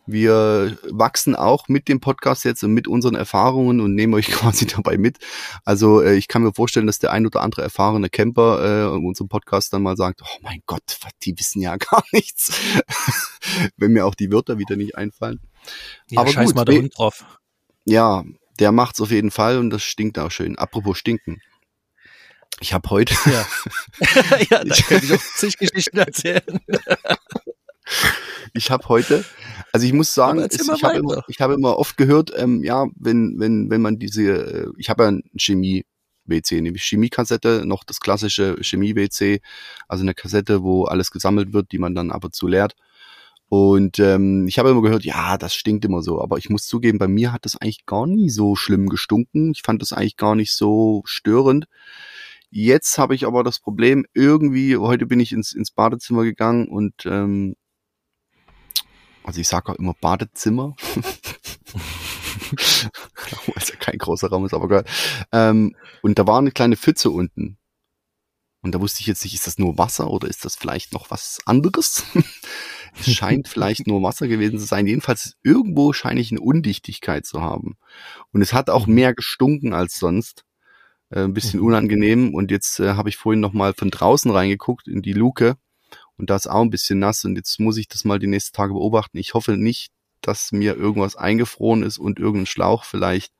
Wir 0.07 0.77
wachsen 0.89 1.35
auch 1.35 1.67
mit 1.67 1.89
dem 1.89 1.99
Podcast 1.99 2.45
jetzt 2.45 2.63
und 2.63 2.73
mit 2.73 2.87
unseren 2.87 3.15
Erfahrungen 3.15 3.81
und 3.81 3.93
nehmen 3.93 4.13
euch 4.13 4.27
quasi 4.31 4.65
dabei 4.65 4.97
mit. 4.97 5.17
Also 5.65 6.01
äh, 6.01 6.15
ich 6.15 6.29
kann 6.29 6.43
mir 6.43 6.53
vorstellen, 6.53 6.87
dass 6.87 6.99
der 6.99 7.11
ein 7.11 7.25
oder 7.25 7.41
andere 7.41 7.61
erfahrene 7.61 8.09
Camper 8.09 8.93
äh, 8.93 8.97
unserem 8.97 9.27
Podcast 9.27 9.73
dann 9.73 9.83
mal 9.83 9.97
sagt, 9.97 10.21
oh 10.23 10.37
mein 10.41 10.61
Gott, 10.65 10.97
die 11.23 11.37
wissen 11.37 11.61
ja 11.61 11.75
gar 11.77 12.03
nichts. 12.13 12.57
Wenn 13.75 13.91
mir 13.91 14.05
auch 14.05 14.15
die 14.15 14.31
Wörter 14.31 14.57
wieder 14.57 14.77
nicht 14.77 14.97
einfallen. 14.97 15.41
Ja, 16.09 16.21
Aber 16.21 16.31
scheiß 16.31 16.47
gut, 16.47 16.55
mal 16.55 16.65
der 16.65 16.79
Hund 16.79 16.97
drauf. 16.97 17.25
Ja, 17.85 18.23
der 18.59 18.71
macht's 18.71 19.01
auf 19.01 19.11
jeden 19.11 19.31
Fall 19.31 19.57
und 19.57 19.69
das 19.69 19.83
stinkt 19.83 20.17
auch 20.19 20.31
schön. 20.31 20.57
Apropos 20.57 20.97
stinken. 20.97 21.41
Ich 22.59 22.73
habe 22.73 22.89
heute. 22.89 23.13
Ja, 23.25 23.45
ja 24.49 24.63
da 24.63 24.75
kann 24.75 25.03
ich 25.03 25.13
auch 25.13 25.23
zig 25.35 25.57
Geschichten 25.57 25.97
erzählen. 25.97 26.59
ich 28.53 28.71
habe 28.71 28.87
heute, 28.89 29.25
also 29.77 29.85
ich 29.85 29.93
muss 29.93 30.13
sagen, 30.13 30.39
es, 30.39 30.59
ich 30.59 30.83
habe 30.83 30.97
immer, 30.97 31.23
ich 31.27 31.39
habe 31.39 31.53
immer 31.53 31.77
oft 31.77 31.97
gehört, 31.97 32.31
ähm, 32.35 32.63
ja, 32.63 32.87
wenn 32.95 33.39
wenn 33.39 33.69
wenn 33.69 33.81
man 33.81 33.99
diese, 33.99 34.23
äh, 34.23 34.67
ich 34.77 34.89
habe 34.89 35.03
ja 35.03 35.09
ein 35.09 35.23
Chemie 35.37 35.85
WC, 36.25 36.61
nämlich 36.61 36.83
Chemiekassette, 36.83 37.63
noch 37.65 37.83
das 37.83 37.99
klassische 37.99 38.57
Chemie-WC, 38.61 39.39
also 39.87 40.03
eine 40.03 40.13
Kassette, 40.13 40.63
wo 40.63 40.85
alles 40.85 41.11
gesammelt 41.11 41.53
wird, 41.53 41.71
die 41.71 41.77
man 41.77 41.95
dann 41.95 42.11
ab 42.11 42.25
und 42.25 42.35
zu 42.35 42.47
leert. 42.47 42.75
Und 43.49 43.99
ähm, 43.99 44.47
ich 44.47 44.59
habe 44.59 44.69
immer 44.69 44.81
gehört, 44.81 45.05
ja, 45.05 45.37
das 45.37 45.53
stinkt 45.53 45.85
immer 45.85 46.01
so. 46.01 46.21
Aber 46.21 46.37
ich 46.37 46.49
muss 46.49 46.67
zugeben, 46.67 46.97
bei 46.97 47.07
mir 47.07 47.31
hat 47.31 47.45
das 47.45 47.55
eigentlich 47.55 47.85
gar 47.85 48.07
nie 48.07 48.29
so 48.29 48.55
schlimm 48.55 48.89
gestunken. 48.89 49.51
Ich 49.51 49.61
fand 49.61 49.81
das 49.81 49.93
eigentlich 49.93 50.17
gar 50.17 50.35
nicht 50.35 50.53
so 50.53 51.01
störend. 51.05 51.65
Jetzt 52.49 52.97
habe 52.97 53.15
ich 53.15 53.25
aber 53.25 53.43
das 53.43 53.59
Problem, 53.59 54.05
irgendwie, 54.13 54.77
heute 54.77 55.05
bin 55.05 55.19
ich 55.19 55.31
ins, 55.31 55.53
ins 55.53 55.71
Badezimmer 55.71 56.23
gegangen 56.23 56.67
und 56.67 57.05
ähm, 57.05 57.55
also 59.27 59.41
ich 59.41 59.47
sage 59.49 59.71
auch 59.71 59.75
immer 59.75 59.93
Badezimmer. 59.99 60.75
Weil 63.45 63.55
es 63.57 63.69
ja 63.69 63.75
kein 63.75 63.97
großer 63.97 64.29
Raum 64.29 64.45
ist, 64.45 64.53
aber 64.53 64.69
geil. 64.69 64.85
Ähm, 65.33 65.75
und 66.01 66.17
da 66.17 66.25
war 66.25 66.39
eine 66.39 66.51
kleine 66.51 66.77
Pfütze 66.77 67.11
unten. 67.11 67.57
Und 68.61 68.73
da 68.73 68.79
wusste 68.79 69.01
ich 69.01 69.07
jetzt 69.07 69.25
nicht, 69.25 69.33
ist 69.33 69.45
das 69.45 69.59
nur 69.59 69.77
Wasser 69.77 70.09
oder 70.09 70.29
ist 70.29 70.45
das 70.45 70.55
vielleicht 70.55 70.93
noch 70.93 71.11
was 71.11 71.39
anderes? 71.45 72.05
es 72.99 73.13
scheint 73.13 73.47
vielleicht 73.49 73.85
nur 73.85 74.01
Wasser 74.01 74.29
gewesen 74.29 74.59
zu 74.59 74.65
sein. 74.65 74.87
Jedenfalls 74.87 75.35
irgendwo 75.43 75.91
scheine 75.91 76.21
ich 76.21 76.31
eine 76.31 76.39
Undichtigkeit 76.39 77.25
zu 77.25 77.41
haben. 77.41 77.77
Und 78.31 78.41
es 78.41 78.53
hat 78.53 78.69
auch 78.69 78.87
mhm. 78.87 78.93
mehr 78.93 79.13
gestunken 79.13 79.73
als 79.73 79.99
sonst. 79.99 80.45
Äh, 81.09 81.23
ein 81.23 81.33
bisschen 81.33 81.59
mhm. 81.59 81.65
unangenehm. 81.65 82.33
Und 82.33 82.49
jetzt 82.49 82.79
äh, 82.79 82.93
habe 82.93 83.09
ich 83.09 83.17
vorhin 83.17 83.41
noch 83.41 83.51
mal 83.51 83.73
von 83.73 83.89
draußen 83.89 84.31
reingeguckt 84.31 84.87
in 84.87 85.01
die 85.01 85.13
Luke. 85.13 85.57
Und 86.17 86.29
da 86.29 86.35
ist 86.35 86.47
auch 86.47 86.61
ein 86.61 86.69
bisschen 86.69 86.99
nass. 86.99 87.23
Und 87.25 87.35
jetzt 87.35 87.59
muss 87.59 87.77
ich 87.77 87.87
das 87.87 88.03
mal 88.03 88.19
die 88.19 88.27
nächsten 88.27 88.55
Tage 88.55 88.73
beobachten. 88.73 89.17
Ich 89.17 89.33
hoffe 89.33 89.57
nicht, 89.57 89.91
dass 90.21 90.51
mir 90.51 90.75
irgendwas 90.75 91.15
eingefroren 91.15 91.83
ist 91.83 91.97
und 91.99 92.19
irgendein 92.19 92.47
Schlauch 92.47 92.83
vielleicht 92.83 93.31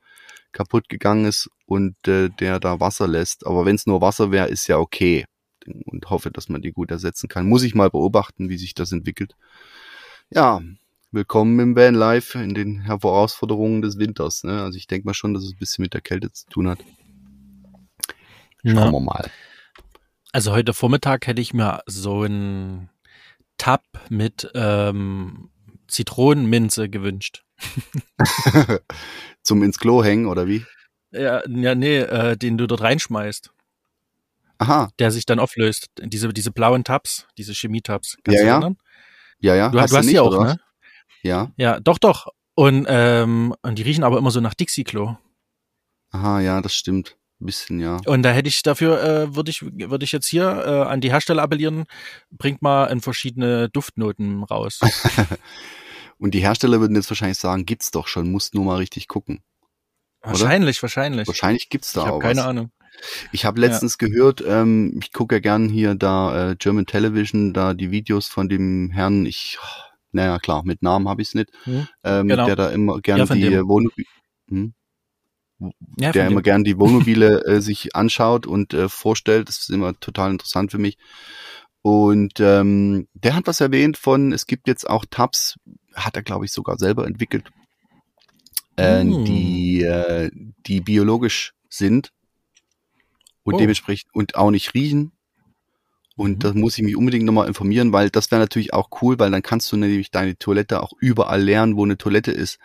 kaputt 0.52 0.88
gegangen 0.88 1.26
ist 1.26 1.50
und 1.66 1.96
äh, 2.06 2.30
der 2.30 2.60
da 2.60 2.80
Wasser 2.80 3.08
lässt. 3.08 3.46
Aber 3.46 3.66
wenn 3.66 3.76
es 3.76 3.86
nur 3.86 4.00
Wasser 4.00 4.30
wäre, 4.30 4.48
ist 4.48 4.66
ja 4.68 4.78
okay. 4.78 5.24
Und 5.66 6.08
hoffe, 6.08 6.30
dass 6.30 6.48
man 6.48 6.62
die 6.62 6.72
gut 6.72 6.90
ersetzen 6.90 7.28
kann. 7.28 7.46
Muss 7.46 7.62
ich 7.62 7.74
mal 7.74 7.90
beobachten, 7.90 8.48
wie 8.48 8.56
sich 8.56 8.74
das 8.74 8.92
entwickelt. 8.92 9.36
Ja, 10.30 10.62
willkommen 11.10 11.58
im 11.58 11.76
Vanlife 11.76 12.38
in 12.38 12.54
den 12.54 12.80
Herausforderungen 12.80 13.82
des 13.82 13.98
Winters. 13.98 14.44
Ne? 14.44 14.62
Also 14.62 14.78
ich 14.78 14.86
denke 14.86 15.06
mal 15.06 15.14
schon, 15.14 15.34
dass 15.34 15.44
es 15.44 15.52
ein 15.52 15.58
bisschen 15.58 15.82
mit 15.82 15.94
der 15.94 16.00
Kälte 16.00 16.32
zu 16.32 16.46
tun 16.46 16.68
hat. 16.68 16.78
Schauen 18.64 18.76
ja. 18.76 18.92
wir 18.92 19.00
mal. 19.00 19.30
Also 20.32 20.52
heute 20.52 20.74
Vormittag 20.74 21.26
hätte 21.26 21.40
ich 21.40 21.54
mir 21.54 21.80
so 21.86 22.24
ein 22.24 22.90
Tab 23.56 23.82
mit 24.08 24.50
ähm, 24.54 25.50
Zitronenminze 25.88 26.88
gewünscht. 26.88 27.44
Zum 29.42 29.62
ins 29.62 29.78
Klo 29.78 30.04
hängen 30.04 30.26
oder 30.26 30.46
wie? 30.46 30.64
Ja, 31.10 31.42
ja 31.48 31.74
nee, 31.74 31.98
äh, 31.98 32.36
den 32.36 32.58
du 32.58 32.66
dort 32.66 32.82
reinschmeißt. 32.82 33.50
Aha. 34.58 34.90
Der 34.98 35.10
sich 35.10 35.24
dann 35.24 35.38
auflöst. 35.38 35.88
Diese, 35.98 36.28
diese 36.28 36.50
blauen 36.50 36.84
Tabs, 36.84 37.26
diese 37.38 37.54
Chemie-Tabs. 37.54 38.18
Kannst 38.22 38.40
ja, 38.40 38.46
ja. 38.46 38.52
Erinnern? 38.54 38.76
Ja, 39.40 39.54
ja. 39.54 39.70
Du, 39.70 39.80
hast, 39.80 39.92
du 39.92 39.96
hast 39.96 40.04
nicht, 40.06 40.14
die 40.14 40.20
auch, 40.20 40.28
oder? 40.28 40.44
ne? 40.44 40.60
Ja. 41.22 41.52
Ja, 41.56 41.80
doch, 41.80 41.98
doch. 41.98 42.26
Und, 42.54 42.86
ähm, 42.88 43.54
und 43.62 43.78
die 43.78 43.82
riechen 43.82 44.04
aber 44.04 44.18
immer 44.18 44.30
so 44.30 44.40
nach 44.40 44.54
Dixie-Klo. 44.54 45.16
Aha, 46.10 46.40
ja, 46.40 46.60
das 46.60 46.74
stimmt. 46.74 47.17
Bisschen, 47.40 47.78
ja. 47.78 47.98
Und 48.06 48.24
da 48.24 48.30
hätte 48.30 48.48
ich 48.48 48.62
dafür, 48.62 49.02
äh, 49.02 49.34
würde 49.36 49.50
ich, 49.50 49.62
würde 49.62 50.04
ich 50.04 50.10
jetzt 50.10 50.26
hier 50.26 50.44
äh, 50.44 50.90
an 50.90 51.00
die 51.00 51.12
Hersteller 51.12 51.42
appellieren, 51.42 51.84
bringt 52.30 52.62
mal 52.62 52.86
in 52.86 53.00
verschiedene 53.00 53.68
Duftnoten 53.68 54.42
raus. 54.42 54.80
Und 56.18 56.34
die 56.34 56.40
Hersteller 56.40 56.80
würden 56.80 56.96
jetzt 56.96 57.08
wahrscheinlich 57.10 57.38
sagen, 57.38 57.64
gibt's 57.64 57.92
doch 57.92 58.08
schon, 58.08 58.30
musst 58.32 58.54
nur 58.54 58.64
mal 58.64 58.76
richtig 58.76 59.06
gucken. 59.06 59.40
Wahrscheinlich, 60.20 60.78
oder? 60.78 60.82
wahrscheinlich. 60.82 61.28
Wahrscheinlich 61.28 61.68
gibt's 61.68 61.92
da 61.92 62.06
ich 62.06 62.10
auch 62.10 62.18
keine 62.18 62.40
was. 62.40 62.46
Ahnung. 62.46 62.72
Ich 63.30 63.44
habe 63.44 63.60
letztens 63.60 63.96
ja. 64.00 64.08
gehört, 64.08 64.42
ähm, 64.44 64.98
ich 65.00 65.12
gucke 65.12 65.36
ja 65.36 65.40
gern 65.40 65.68
hier 65.68 65.94
da 65.94 66.50
äh, 66.50 66.56
German 66.56 66.86
Television, 66.86 67.54
da 67.54 67.74
die 67.74 67.92
Videos 67.92 68.26
von 68.26 68.48
dem 68.48 68.90
Herrn, 68.90 69.24
ich, 69.26 69.58
naja 70.10 70.40
klar, 70.40 70.64
mit 70.64 70.82
Namen 70.82 71.08
habe 71.08 71.22
ich 71.22 71.28
es 71.28 71.34
nicht, 71.34 71.50
hm, 71.62 71.86
ähm, 72.02 72.26
genau. 72.26 72.46
der 72.46 72.56
da 72.56 72.70
immer 72.70 73.00
gern 73.00 73.18
ja, 73.18 73.26
die 73.26 73.60
Wohnmobile, 73.60 74.06
hm? 74.48 74.74
Ja, 75.98 76.12
der 76.12 76.26
immer 76.26 76.42
gern 76.42 76.64
die 76.64 76.78
Wohnmobile 76.78 77.44
äh, 77.44 77.60
sich 77.60 77.94
anschaut 77.94 78.46
und 78.46 78.74
äh, 78.74 78.88
vorstellt. 78.88 79.48
Das 79.48 79.58
ist 79.58 79.70
immer 79.70 79.98
total 79.98 80.30
interessant 80.30 80.70
für 80.70 80.78
mich. 80.78 80.98
Und 81.82 82.40
ähm, 82.40 83.08
der 83.14 83.34
hat 83.34 83.46
was 83.46 83.60
erwähnt 83.60 83.96
von, 83.96 84.32
es 84.32 84.46
gibt 84.46 84.68
jetzt 84.68 84.88
auch 84.88 85.04
Tabs, 85.08 85.56
hat 85.94 86.16
er, 86.16 86.22
glaube 86.22 86.44
ich, 86.44 86.52
sogar 86.52 86.76
selber 86.76 87.06
entwickelt, 87.06 87.50
äh, 88.76 89.04
mm. 89.04 89.24
die, 89.24 89.82
äh, 89.82 90.30
die 90.66 90.80
biologisch 90.80 91.54
sind 91.68 92.12
und 93.44 93.54
oh. 93.54 93.58
dementsprechend 93.58 94.10
und 94.12 94.34
auch 94.36 94.50
nicht 94.50 94.74
riechen. 94.74 95.12
Und 96.16 96.38
mhm. 96.38 96.38
da 96.40 96.52
muss 96.52 96.76
ich 96.76 96.84
mich 96.84 96.96
unbedingt 96.96 97.24
nochmal 97.24 97.46
informieren, 97.46 97.92
weil 97.92 98.10
das 98.10 98.30
wäre 98.32 98.40
natürlich 98.40 98.74
auch 98.74 98.88
cool, 99.00 99.18
weil 99.20 99.30
dann 99.30 99.40
kannst 99.40 99.70
du 99.70 99.76
nämlich 99.76 100.10
deine 100.10 100.36
Toilette 100.36 100.82
auch 100.82 100.92
überall 101.00 101.40
lernen, 101.40 101.76
wo 101.76 101.84
eine 101.84 101.96
Toilette 101.96 102.32
ist. 102.32 102.58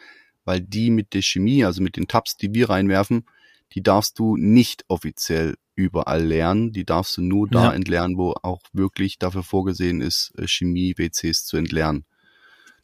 Weil 0.45 0.61
die 0.61 0.89
mit 0.89 1.13
der 1.13 1.21
Chemie, 1.21 1.63
also 1.63 1.81
mit 1.81 1.97
den 1.97 2.07
Tabs, 2.07 2.37
die 2.37 2.53
wir 2.53 2.69
reinwerfen, 2.69 3.25
die 3.73 3.81
darfst 3.81 4.19
du 4.19 4.37
nicht 4.37 4.85
offiziell 4.87 5.55
überall 5.75 6.23
lernen. 6.23 6.71
Die 6.71 6.85
darfst 6.85 7.17
du 7.17 7.21
nur 7.21 7.47
da 7.47 7.65
ja. 7.65 7.73
entlernen, 7.73 8.17
wo 8.17 8.35
auch 8.43 8.61
wirklich 8.71 9.17
dafür 9.17 9.43
vorgesehen 9.43 10.01
ist, 10.01 10.33
äh, 10.37 10.47
Chemie-WCs 10.47 11.45
zu 11.45 11.57
entlernen. 11.57 12.05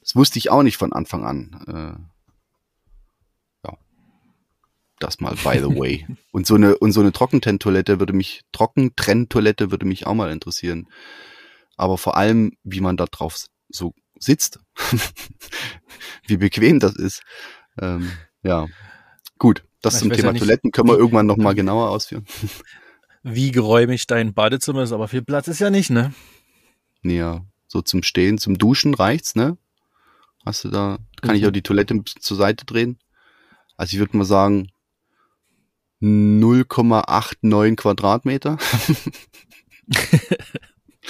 Das 0.01 0.15
wusste 0.15 0.39
ich 0.39 0.49
auch 0.49 0.63
nicht 0.63 0.77
von 0.77 0.93
Anfang 0.93 1.23
an. 1.23 1.63
Äh, 1.67 3.67
ja. 3.67 3.77
Das 4.99 5.19
mal 5.19 5.35
by 5.35 5.59
the 5.59 5.77
way. 5.77 6.07
und 6.31 6.47
so 6.47 6.55
eine, 6.55 6.77
und 6.77 6.91
so 6.91 7.01
eine 7.01 7.11
Trockentrenntoilette 7.11 7.99
würde 7.99 8.13
mich, 8.13 8.41
Trockentrenntoilette 8.51 9.71
würde 9.71 9.85
mich 9.85 10.07
auch 10.07 10.15
mal 10.15 10.31
interessieren. 10.31 10.87
Aber 11.77 11.97
vor 11.97 12.17
allem, 12.17 12.53
wie 12.63 12.81
man 12.81 12.97
da 12.97 13.05
drauf 13.05 13.45
so 13.69 13.93
sitzt. 14.19 14.59
wie 16.27 16.37
bequem 16.37 16.79
das 16.79 16.95
ist. 16.95 17.23
Ähm, 17.79 18.11
ja. 18.43 18.67
Gut. 19.37 19.63
Das 19.81 19.95
ich 19.95 19.99
zum 20.01 20.11
Thema 20.11 20.33
ja 20.33 20.39
Toiletten 20.39 20.71
können 20.71 20.89
wir 20.89 20.97
irgendwann 20.97 21.25
nochmal 21.25 21.55
genauer 21.55 21.89
ausführen. 21.89 22.25
Wie 23.23 23.51
geräumig 23.51 24.07
dein 24.07 24.33
Badezimmer 24.33 24.83
ist, 24.83 24.91
aber 24.91 25.07
viel 25.07 25.21
Platz 25.21 25.47
ist 25.47 25.59
ja 25.59 25.69
nicht, 25.69 25.89
ne? 25.89 26.13
Ja, 27.03 27.45
so 27.67 27.81
zum 27.81 28.03
Stehen, 28.03 28.37
zum 28.37 28.57
Duschen 28.57 28.93
reicht's, 28.93 29.35
ne? 29.35 29.57
Hast 30.45 30.63
du 30.63 30.69
da, 30.69 30.99
kann 31.21 31.31
mhm. 31.31 31.37
ich 31.37 31.47
auch 31.47 31.51
die 31.51 31.61
Toilette 31.61 31.93
ein 31.93 32.03
bisschen 32.03 32.21
zur 32.21 32.37
Seite 32.37 32.65
drehen? 32.65 32.97
Also 33.77 33.93
ich 33.93 33.99
würde 33.99 34.17
mal 34.17 34.25
sagen 34.25 34.71
0,89 36.01 37.75
Quadratmeter. 37.75 38.57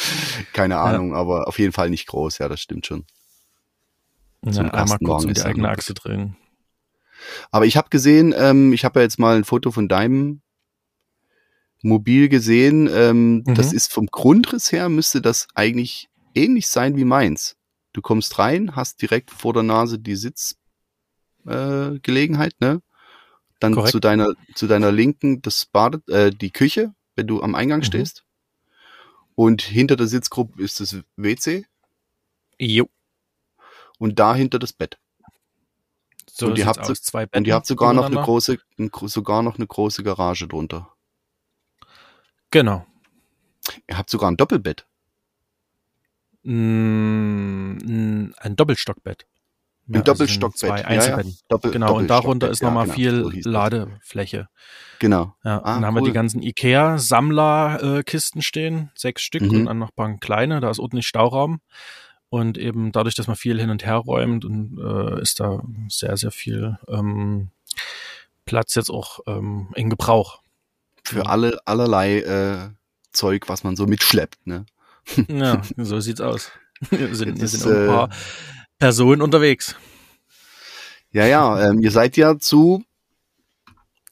Keine 0.54 0.78
Ahnung, 0.78 1.12
ja. 1.12 1.18
aber 1.18 1.48
auf 1.48 1.60
jeden 1.60 1.74
Fall 1.74 1.90
nicht 1.90 2.08
groß, 2.08 2.40
ja, 2.40 2.48
das 2.48 2.62
stimmt 2.62 2.86
schon. 2.86 3.06
Ja, 4.44 4.64
einmal 4.72 5.00
kurz 5.00 5.26
um 5.26 5.34
die 5.34 5.42
eigene 5.42 5.70
Achse 5.70 5.94
drehen. 5.94 6.38
Aber 7.52 7.66
ich 7.66 7.76
habe 7.76 7.90
gesehen, 7.90 8.34
ähm, 8.38 8.72
ich 8.74 8.86
habe 8.86 9.00
ja 9.00 9.04
jetzt 9.04 9.20
mal 9.20 9.36
ein 9.36 9.44
Foto 9.44 9.72
von 9.72 9.90
deinem 9.90 10.42
Mobil 11.82 12.30
gesehen. 12.30 12.88
Ähm, 12.92 13.44
mhm. 13.46 13.56
Das 13.56 13.74
ist 13.74 13.92
vom 13.92 14.06
Grundriss 14.08 14.72
her, 14.72 14.88
müsste 14.90 15.22
das 15.22 15.48
eigentlich 15.56 16.10
ähnlich 16.34 16.70
sein 16.70 16.96
wie 16.96 17.06
meins. 17.06 17.58
Du 17.94 18.02
kommst 18.02 18.40
rein, 18.40 18.76
hast 18.76 19.02
direkt 19.02 19.32
vor 19.32 19.54
der 19.54 19.64
Nase 19.64 19.98
die 20.00 20.16
Sitzgelegenheit, 20.16 22.54
äh, 22.60 22.66
ne? 22.66 22.82
Dann 23.60 23.74
Korrekt. 23.74 23.92
zu 23.92 24.00
deiner 24.00 24.34
zu 24.56 24.68
deiner 24.68 24.92
linken 24.92 25.42
das 25.42 25.66
Bad, 25.66 26.08
äh, 26.08 26.30
die 26.32 26.52
Küche, 26.52 26.94
wenn 27.16 27.26
du 27.28 27.42
am 27.42 27.56
Eingang 27.56 27.80
mhm. 27.80 27.86
stehst. 27.86 28.26
Und 29.40 29.62
hinter 29.62 29.96
der 29.96 30.08
Sitzgruppe 30.08 30.62
ist 30.62 30.82
das 30.82 30.98
WC. 31.16 31.66
Jo. 32.60 32.90
Und 33.98 34.20
dahinter 34.20 34.60
das 34.60 34.74
Bett. 34.74 35.00
So 36.30 36.48
und, 36.48 36.58
ihr 36.58 36.66
habt, 36.66 36.80
aus, 36.80 37.02
zwei 37.02 37.26
und 37.34 37.48
ihr 37.48 37.54
habt 37.54 37.66
sogar 37.66 37.94
noch 37.94 38.08
eine 38.08 38.22
große, 38.22 38.60
sogar 39.06 39.42
noch 39.42 39.56
eine 39.56 39.66
große 39.66 40.04
Garage 40.04 40.46
drunter. 40.46 40.94
Genau. 42.52 42.86
Ihr 43.88 43.98
habt 43.98 44.10
sogar 44.10 44.30
ein 44.30 44.36
Doppelbett. 44.36 44.86
Mm, 46.44 48.32
ein 48.40 48.56
Doppelstockbett. 48.58 49.26
Ja, 49.90 50.00
ein 50.00 50.04
Doppelstockbett. 50.04 50.72
Also 50.72 50.84
zwei 50.84 50.86
Einzelbetten. 50.86 51.32
Ja, 51.32 51.38
ja. 51.38 51.46
Doppel, 51.50 51.72
genau, 51.72 51.98
und 51.98 52.08
darunter 52.08 52.50
ist 52.50 52.62
nochmal 52.62 52.88
ja, 52.88 52.94
genau, 52.94 53.30
viel 53.30 53.42
so 53.42 53.50
Ladefläche. 53.50 54.48
Genau. 55.00 55.34
Ja, 55.44 55.60
ah, 55.64 55.76
dann 55.76 55.86
haben 55.86 55.96
cool. 55.96 56.04
wir 56.04 56.08
die 56.08 56.14
ganzen 56.14 56.44
IKEA-Sammlerkisten 56.44 58.42
stehen, 58.42 58.92
sechs 58.96 59.22
Stück 59.22 59.44
mhm. 59.44 59.50
und 59.52 59.66
dann 59.66 59.80
noch 59.80 59.90
ein 59.90 59.96
paar 59.96 60.18
kleine, 60.18 60.60
da 60.60 60.70
ist 60.70 60.80
ordentlich 60.80 61.08
Stauraum. 61.08 61.62
Und 62.30 62.60
eben 62.60 62.92
dadurch, 62.92 63.16
dass 63.16 63.28
man 63.28 63.36
viel 63.36 63.60
hin 63.60 63.72
und 63.72 63.86
her 63.86 63.96
räumt, 63.96 64.46
und, 64.46 64.78
äh, 64.78 65.20
ist 65.22 65.40
da 65.40 65.64
sehr, 65.88 66.16
sehr 66.16 66.32
viel 66.32 66.78
ähm, 66.88 67.50
Platz 68.46 68.76
jetzt 68.76 68.92
auch 68.92 69.22
ähm, 69.26 69.70
in 69.76 69.90
Gebrauch. 69.90 70.42
Für 71.04 71.26
alle 71.26 71.60
allerlei 71.66 72.20
äh, 72.20 72.70
Zeug, 73.12 73.50
was 73.50 73.64
man 73.64 73.76
so 73.76 73.88
mitschleppt, 73.88 74.46
ne? 74.46 74.66
Ja, 75.28 75.62
so 75.78 76.00
sieht's 76.00 76.22
aus. 76.22 76.52
Wir 76.92 77.14
sind, 77.14 77.42
wir 77.42 77.48
sind 77.50 77.60
ist, 77.60 77.68
ein 77.68 77.88
paar 77.88 78.10
äh, 78.10 78.14
Personen 78.80 79.22
unterwegs. 79.22 79.76
Ja, 81.12 81.26
ja, 81.26 81.70
ähm, 81.70 81.80
ihr 81.80 81.92
seid 81.92 82.18
ja 82.18 82.38
zu 82.40 82.84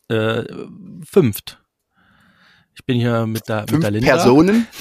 äh, 0.10 0.44
fünft. 1.06 1.62
Ich 2.76 2.86
bin 2.86 3.00
hier 3.00 3.26
mit 3.26 3.48
der, 3.50 3.66
mit 3.72 3.84
der 3.84 3.92
Linda. 3.92 4.16
Personen? 4.16 4.68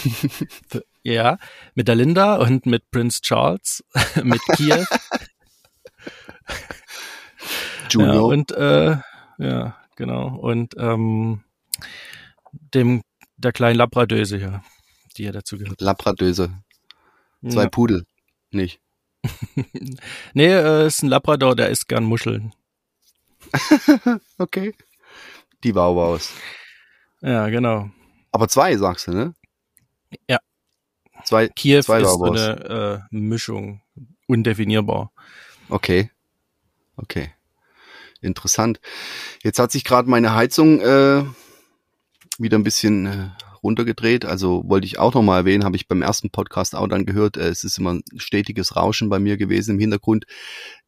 Ja, 1.06 1.38
mit 1.76 1.86
der 1.86 1.94
Linda 1.94 2.34
und 2.34 2.66
mit 2.66 2.90
Prince 2.90 3.20
Charles, 3.20 3.84
mit 4.24 4.40
Kiew. 4.56 4.84
Junior. 7.88 8.14
Ja, 8.14 8.20
und 8.22 8.50
äh, 8.50 8.96
ja, 9.38 9.76
genau. 9.94 10.36
Und 10.36 10.74
ähm, 10.76 11.44
dem 12.74 13.02
der 13.36 13.52
kleinen 13.52 13.76
Labradöse 13.78 14.38
hier, 14.38 14.64
die 15.16 15.22
ja 15.22 15.30
dazu 15.30 15.56
gehört. 15.58 15.80
Labradöse. 15.80 16.50
Zwei 17.48 17.62
ja. 17.62 17.68
Pudel, 17.68 18.04
nicht. 18.50 18.80
nee, 20.34 20.52
äh, 20.52 20.86
ist 20.86 21.02
ein 21.02 21.08
Labrador, 21.08 21.56
der 21.56 21.70
isst 21.70 21.88
gern 21.88 22.04
Muscheln. 22.04 22.52
okay. 24.38 24.74
Die 25.64 25.74
Wauwaus. 25.74 26.32
Ja, 27.20 27.48
genau. 27.48 27.90
Aber 28.32 28.48
zwei, 28.48 28.76
sagst 28.76 29.08
du, 29.08 29.12
ne? 29.12 29.34
Ja. 30.28 30.38
Zwei, 31.24 31.48
Kiew 31.48 31.82
zwei 31.82 32.00
ist 32.00 32.12
so 32.12 32.24
eine 32.24 33.02
äh, 33.10 33.16
Mischung, 33.16 33.82
undefinierbar. 34.26 35.10
Okay. 35.68 36.10
Okay. 36.96 37.32
Interessant. 38.20 38.80
Jetzt 39.42 39.58
hat 39.58 39.72
sich 39.72 39.84
gerade 39.84 40.08
meine 40.08 40.34
Heizung 40.34 40.80
äh, 40.80 41.24
wieder 42.38 42.58
ein 42.58 42.64
bisschen 42.64 43.06
äh, 43.06 43.28
runtergedreht. 43.66 44.24
Also 44.24 44.62
wollte 44.66 44.86
ich 44.86 44.98
auch 44.98 45.12
nochmal 45.12 45.40
erwähnen, 45.40 45.64
habe 45.64 45.76
ich 45.76 45.88
beim 45.88 46.02
ersten 46.02 46.30
Podcast 46.30 46.74
auch 46.74 46.86
dann 46.86 47.04
gehört, 47.04 47.36
äh, 47.36 47.48
es 47.48 47.64
ist 47.64 47.78
immer 47.78 47.94
ein 47.94 48.02
stetiges 48.16 48.76
Rauschen 48.76 49.08
bei 49.08 49.18
mir 49.18 49.36
gewesen 49.36 49.72
im 49.72 49.80
Hintergrund. 49.80 50.24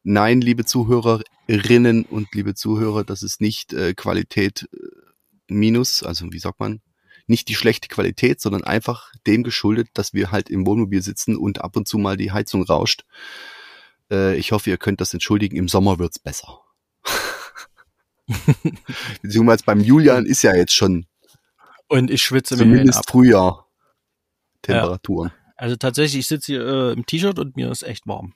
Nein, 0.03 0.41
liebe 0.41 0.65
Zuhörerinnen 0.65 2.05
und 2.05 2.33
liebe 2.33 2.55
Zuhörer, 2.55 3.03
das 3.03 3.21
ist 3.21 3.41
nicht 3.41 3.73
äh, 3.73 3.93
Qualität 3.93 4.67
äh, 4.73 4.77
minus, 5.47 6.03
also 6.03 6.31
wie 6.31 6.39
sagt 6.39 6.59
man, 6.59 6.81
nicht 7.27 7.47
die 7.49 7.55
schlechte 7.55 7.87
Qualität, 7.89 8.41
sondern 8.41 8.63
einfach 8.63 9.11
dem 9.27 9.43
geschuldet, 9.43 9.89
dass 9.93 10.13
wir 10.13 10.31
halt 10.31 10.49
im 10.49 10.65
Wohnmobil 10.65 11.01
sitzen 11.01 11.35
und 11.35 11.61
ab 11.61 11.75
und 11.75 11.87
zu 11.87 11.99
mal 11.99 12.17
die 12.17 12.31
Heizung 12.31 12.63
rauscht. 12.63 13.03
Äh, 14.11 14.35
ich 14.37 14.51
hoffe, 14.51 14.69
ihr 14.69 14.77
könnt 14.77 15.01
das 15.01 15.13
entschuldigen. 15.13 15.55
Im 15.55 15.67
Sommer 15.67 15.99
wird's 15.99 16.17
besser. 16.17 16.61
Beziehungsweise 19.21 19.63
beim 19.65 19.81
Julian 19.81 20.25
ist 20.25 20.41
ja 20.41 20.55
jetzt 20.55 20.73
schon 20.73 21.05
und 21.89 22.09
ich 22.09 22.21
schwitze 22.21 22.55
mir 22.55 22.63
Zumindest 22.63 23.09
Frühjahr. 23.09 23.65
Temperaturen. 24.61 25.31
Ja. 25.33 25.53
Also 25.57 25.75
tatsächlich, 25.75 26.19
ich 26.19 26.27
sitze 26.27 26.53
hier 26.53 26.65
äh, 26.65 26.93
im 26.93 27.05
T-Shirt 27.05 27.37
und 27.39 27.55
mir 27.55 27.69
ist 27.69 27.83
echt 27.83 28.07
warm. 28.07 28.33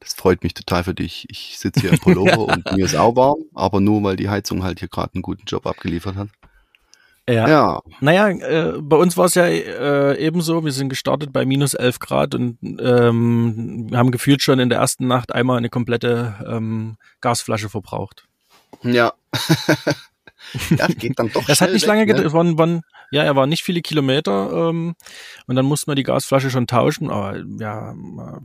Das 0.00 0.14
freut 0.14 0.42
mich 0.42 0.54
total 0.54 0.84
für 0.84 0.94
dich. 0.94 1.26
Ich 1.28 1.58
sitze 1.58 1.80
hier 1.80 1.90
im 1.90 1.98
Pullover 1.98 2.38
und 2.52 2.72
mir 2.72 2.84
ist 2.84 2.96
auch 2.96 3.14
warm, 3.16 3.44
aber 3.54 3.80
nur 3.80 4.02
weil 4.02 4.16
die 4.16 4.28
Heizung 4.28 4.62
halt 4.62 4.80
hier 4.80 4.88
gerade 4.88 5.14
einen 5.14 5.22
guten 5.22 5.44
Job 5.46 5.66
abgeliefert 5.66 6.16
hat. 6.16 6.28
Ja. 7.28 7.48
ja. 7.48 7.80
Naja, 8.00 8.28
äh, 8.28 8.78
bei 8.80 8.96
uns 8.96 9.16
war 9.16 9.26
es 9.26 9.34
ja 9.34 9.44
äh, 9.44 10.18
ebenso. 10.18 10.64
Wir 10.64 10.72
sind 10.72 10.88
gestartet 10.88 11.32
bei 11.32 11.44
minus 11.44 11.74
11 11.74 12.00
Grad 12.00 12.34
und 12.34 12.58
ähm, 12.62 13.90
haben 13.92 14.10
gefühlt 14.10 14.42
schon 14.42 14.58
in 14.58 14.68
der 14.68 14.78
ersten 14.78 15.06
Nacht 15.06 15.32
einmal 15.32 15.58
eine 15.58 15.68
komplette 15.68 16.34
ähm, 16.48 16.96
Gasflasche 17.20 17.68
verbraucht. 17.68 18.24
Ja. 18.82 19.12
ja, 20.78 20.86
geht 20.86 21.18
dann 21.18 21.30
doch. 21.32 21.44
Das 21.46 21.60
hat 21.60 21.72
nicht 21.72 21.86
lange 21.86 22.06
gedauert. 22.06 22.26
Ne? 22.26 22.32
Waren, 22.32 22.58
waren, 22.58 22.82
ja, 23.10 23.22
er 23.22 23.36
war 23.36 23.46
nicht 23.46 23.62
viele 23.62 23.82
Kilometer 23.82 24.68
ähm, 24.68 24.94
und 25.46 25.56
dann 25.56 25.66
mussten 25.66 25.90
wir 25.90 25.94
die 25.94 26.02
Gasflasche 26.02 26.50
schon 26.50 26.66
tauschen. 26.66 27.10
Aber 27.10 27.42
ja, 27.58 27.94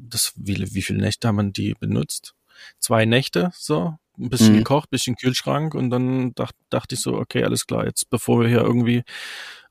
das 0.09 0.33
wie, 0.35 0.73
wie 0.73 0.81
viele 0.81 0.99
Nächte 0.99 1.27
haben 1.27 1.37
wir 1.37 1.51
die 1.51 1.75
benutzt? 1.79 2.33
Zwei 2.79 3.05
Nächte, 3.05 3.51
so 3.53 3.95
ein 4.17 4.29
bisschen 4.29 4.53
mhm. 4.53 4.59
gekocht, 4.59 4.89
bisschen 4.89 5.15
Kühlschrank 5.15 5.73
und 5.75 5.89
dann 5.89 6.33
dacht, 6.35 6.55
dachte 6.69 6.95
ich 6.95 7.01
so, 7.01 7.15
okay, 7.15 7.43
alles 7.43 7.67
klar, 7.67 7.85
jetzt 7.85 8.09
bevor 8.09 8.41
wir 8.41 8.47
hier 8.47 8.61
irgendwie 8.61 9.03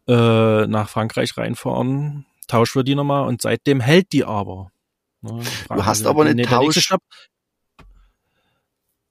äh, 0.06 0.66
nach 0.66 0.88
Frankreich 0.88 1.36
reinfahren, 1.36 2.26
tauschen 2.46 2.80
wir 2.80 2.84
die 2.84 2.94
nochmal 2.94 3.26
und 3.26 3.40
seitdem 3.40 3.80
hält 3.80 4.12
die 4.12 4.24
aber. 4.24 4.70
Ne, 5.22 5.42
du 5.68 5.86
hast 5.86 6.06
aber 6.06 6.24
eine 6.24 6.42
Tausch. 6.42 6.90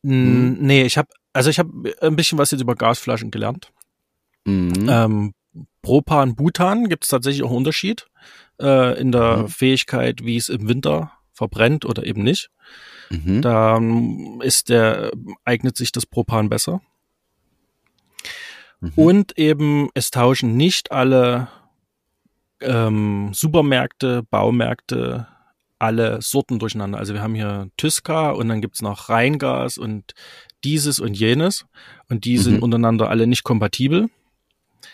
Hm. 0.05 0.57
Nee, 0.59 0.83
ich 0.83 0.97
habe 0.97 1.09
also 1.33 1.49
ich 1.49 1.59
habe 1.59 1.93
ein 2.01 2.15
bisschen 2.15 2.37
was 2.37 2.51
jetzt 2.51 2.61
über 2.61 2.75
Gasflaschen 2.75 3.31
gelernt. 3.31 3.71
Mhm. 4.45 4.87
Ähm, 4.87 5.33
Propan, 5.81 6.35
Butan 6.35 6.89
gibt 6.89 7.03
es 7.03 7.09
tatsächlich 7.09 7.43
auch 7.43 7.49
einen 7.49 7.57
Unterschied 7.57 8.07
äh, 8.61 8.99
in 8.99 9.11
der 9.11 9.37
mhm. 9.37 9.47
Fähigkeit, 9.49 10.23
wie 10.23 10.37
es 10.37 10.49
im 10.49 10.67
Winter 10.67 11.11
verbrennt 11.33 11.85
oder 11.85 12.05
eben 12.05 12.23
nicht. 12.23 12.49
Mhm. 13.09 13.41
Da 13.41 13.77
ähm, 13.77 14.41
ist 14.43 14.69
der, 14.69 15.11
eignet 15.43 15.75
sich 15.75 15.91
das 15.91 16.05
Propan 16.05 16.49
besser. 16.49 16.81
Mhm. 18.79 18.91
Und 18.95 19.37
eben, 19.37 19.89
es 19.93 20.11
tauschen 20.11 20.55
nicht 20.55 20.91
alle 20.91 21.49
ähm, 22.61 23.31
Supermärkte, 23.33 24.23
Baumärkte 24.23 25.27
alle 25.83 26.21
Sorten 26.21 26.59
durcheinander. 26.59 26.97
Also 26.97 27.13
wir 27.13 27.21
haben 27.21 27.35
hier 27.35 27.69
Tyska 27.75 28.31
und 28.31 28.47
dann 28.47 28.61
gibt's 28.61 28.81
noch 28.81 29.09
Rheingas 29.09 29.77
und 29.77 30.13
dieses 30.63 31.01
und 31.01 31.13
jenes. 31.13 31.65
Und 32.09 32.23
die 32.23 32.37
mhm. 32.37 32.41
sind 32.41 32.63
untereinander 32.63 33.09
alle 33.09 33.27
nicht 33.27 33.43
kompatibel. 33.43 34.07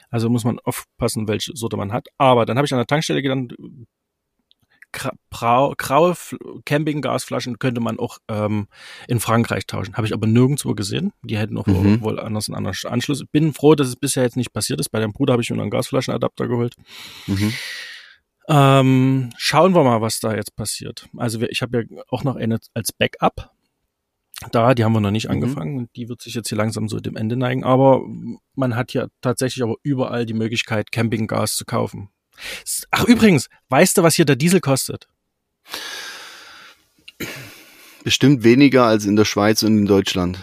Also 0.10 0.30
muss 0.32 0.46
man 0.46 0.58
aufpassen, 0.60 1.28
welche 1.28 1.56
Sorte 1.56 1.78
man 1.78 1.94
hat. 1.94 2.08
Aber 2.18 2.48
dann 2.48 2.58
habe 2.58 2.66
ich 2.66 2.74
an 2.74 2.80
der 2.80 2.88
Tankstelle 2.88 3.22
gedacht, 3.22 3.54
graue 5.30 6.16
Campinggasflaschen 6.66 7.60
könnte 7.60 7.82
man 7.82 8.00
auch 8.00 8.18
ähm, 8.28 8.68
in 9.08 9.20
Frankreich 9.20 9.68
tauschen. 9.68 9.96
Habe 9.96 10.08
ich 10.08 10.14
aber 10.14 10.26
nirgendwo 10.26 10.74
gesehen. 10.74 11.14
Die 11.22 11.38
hätten 11.38 11.60
auch 11.60 11.68
mhm. 11.68 12.02
wohl 12.02 12.20
anders 12.20 12.50
einen 12.50 12.56
anderen 12.56 12.76
Anschluss. 12.92 13.24
Bin 13.32 13.54
froh, 13.54 13.76
dass 13.76 13.88
es 13.88 13.96
bisher 13.96 14.24
jetzt 14.24 14.38
nicht 14.38 14.54
passiert 14.54 14.80
ist. 14.80 14.90
Bei 14.90 15.00
deinem 15.00 15.14
Bruder 15.14 15.34
habe 15.34 15.44
ich 15.44 15.52
mir 15.52 15.62
einen 15.62 15.70
Gasflaschenadapter 15.70 16.48
geholt. 16.48 16.76
Mhm. 17.28 17.54
Ähm, 18.50 19.30
schauen 19.38 19.76
wir 19.76 19.84
mal, 19.84 20.02
was 20.02 20.20
da 20.20 20.36
jetzt 20.36 20.56
passiert. 20.56 21.08
Also 21.16 21.40
ich 21.42 21.62
habe 21.62 21.88
ja 21.90 22.04
auch 22.10 22.24
noch 22.24 22.36
eine 22.36 22.60
als 22.74 22.92
Backup 22.92 23.52
da, 24.52 24.74
die 24.74 24.84
haben 24.84 24.94
wir 24.94 25.02
noch 25.02 25.12
nicht 25.12 25.26
mhm. 25.26 25.34
angefangen 25.34 25.78
und 25.78 25.96
die 25.96 26.08
wird 26.08 26.22
sich 26.22 26.34
jetzt 26.34 26.50
hier 26.50 26.58
langsam 26.58 26.88
so 26.88 27.00
dem 27.00 27.16
Ende 27.16 27.36
neigen. 27.36 27.64
Aber 27.64 28.02
man 28.56 28.76
hat 28.76 28.94
ja 28.94 29.08
tatsächlich 29.22 29.64
aber 29.64 29.76
überall 29.84 30.26
die 30.26 30.34
Möglichkeit, 30.34 30.92
Campinggas 30.92 31.56
zu 31.56 31.66
kaufen. 31.66 32.10
Ach, 32.92 33.04
übrigens, 33.06 33.50
weißt 33.68 33.98
du, 33.98 34.04
was 34.04 34.16
hier 34.16 34.26
der 34.26 34.38
Diesel 34.38 34.62
kostet? 34.62 35.10
Bestimmt 38.04 38.44
weniger 38.44 38.86
als 38.86 39.06
in 39.06 39.18
der 39.18 39.26
Schweiz 39.26 39.62
und 39.64 39.78
in 39.78 39.86
Deutschland. 39.86 40.40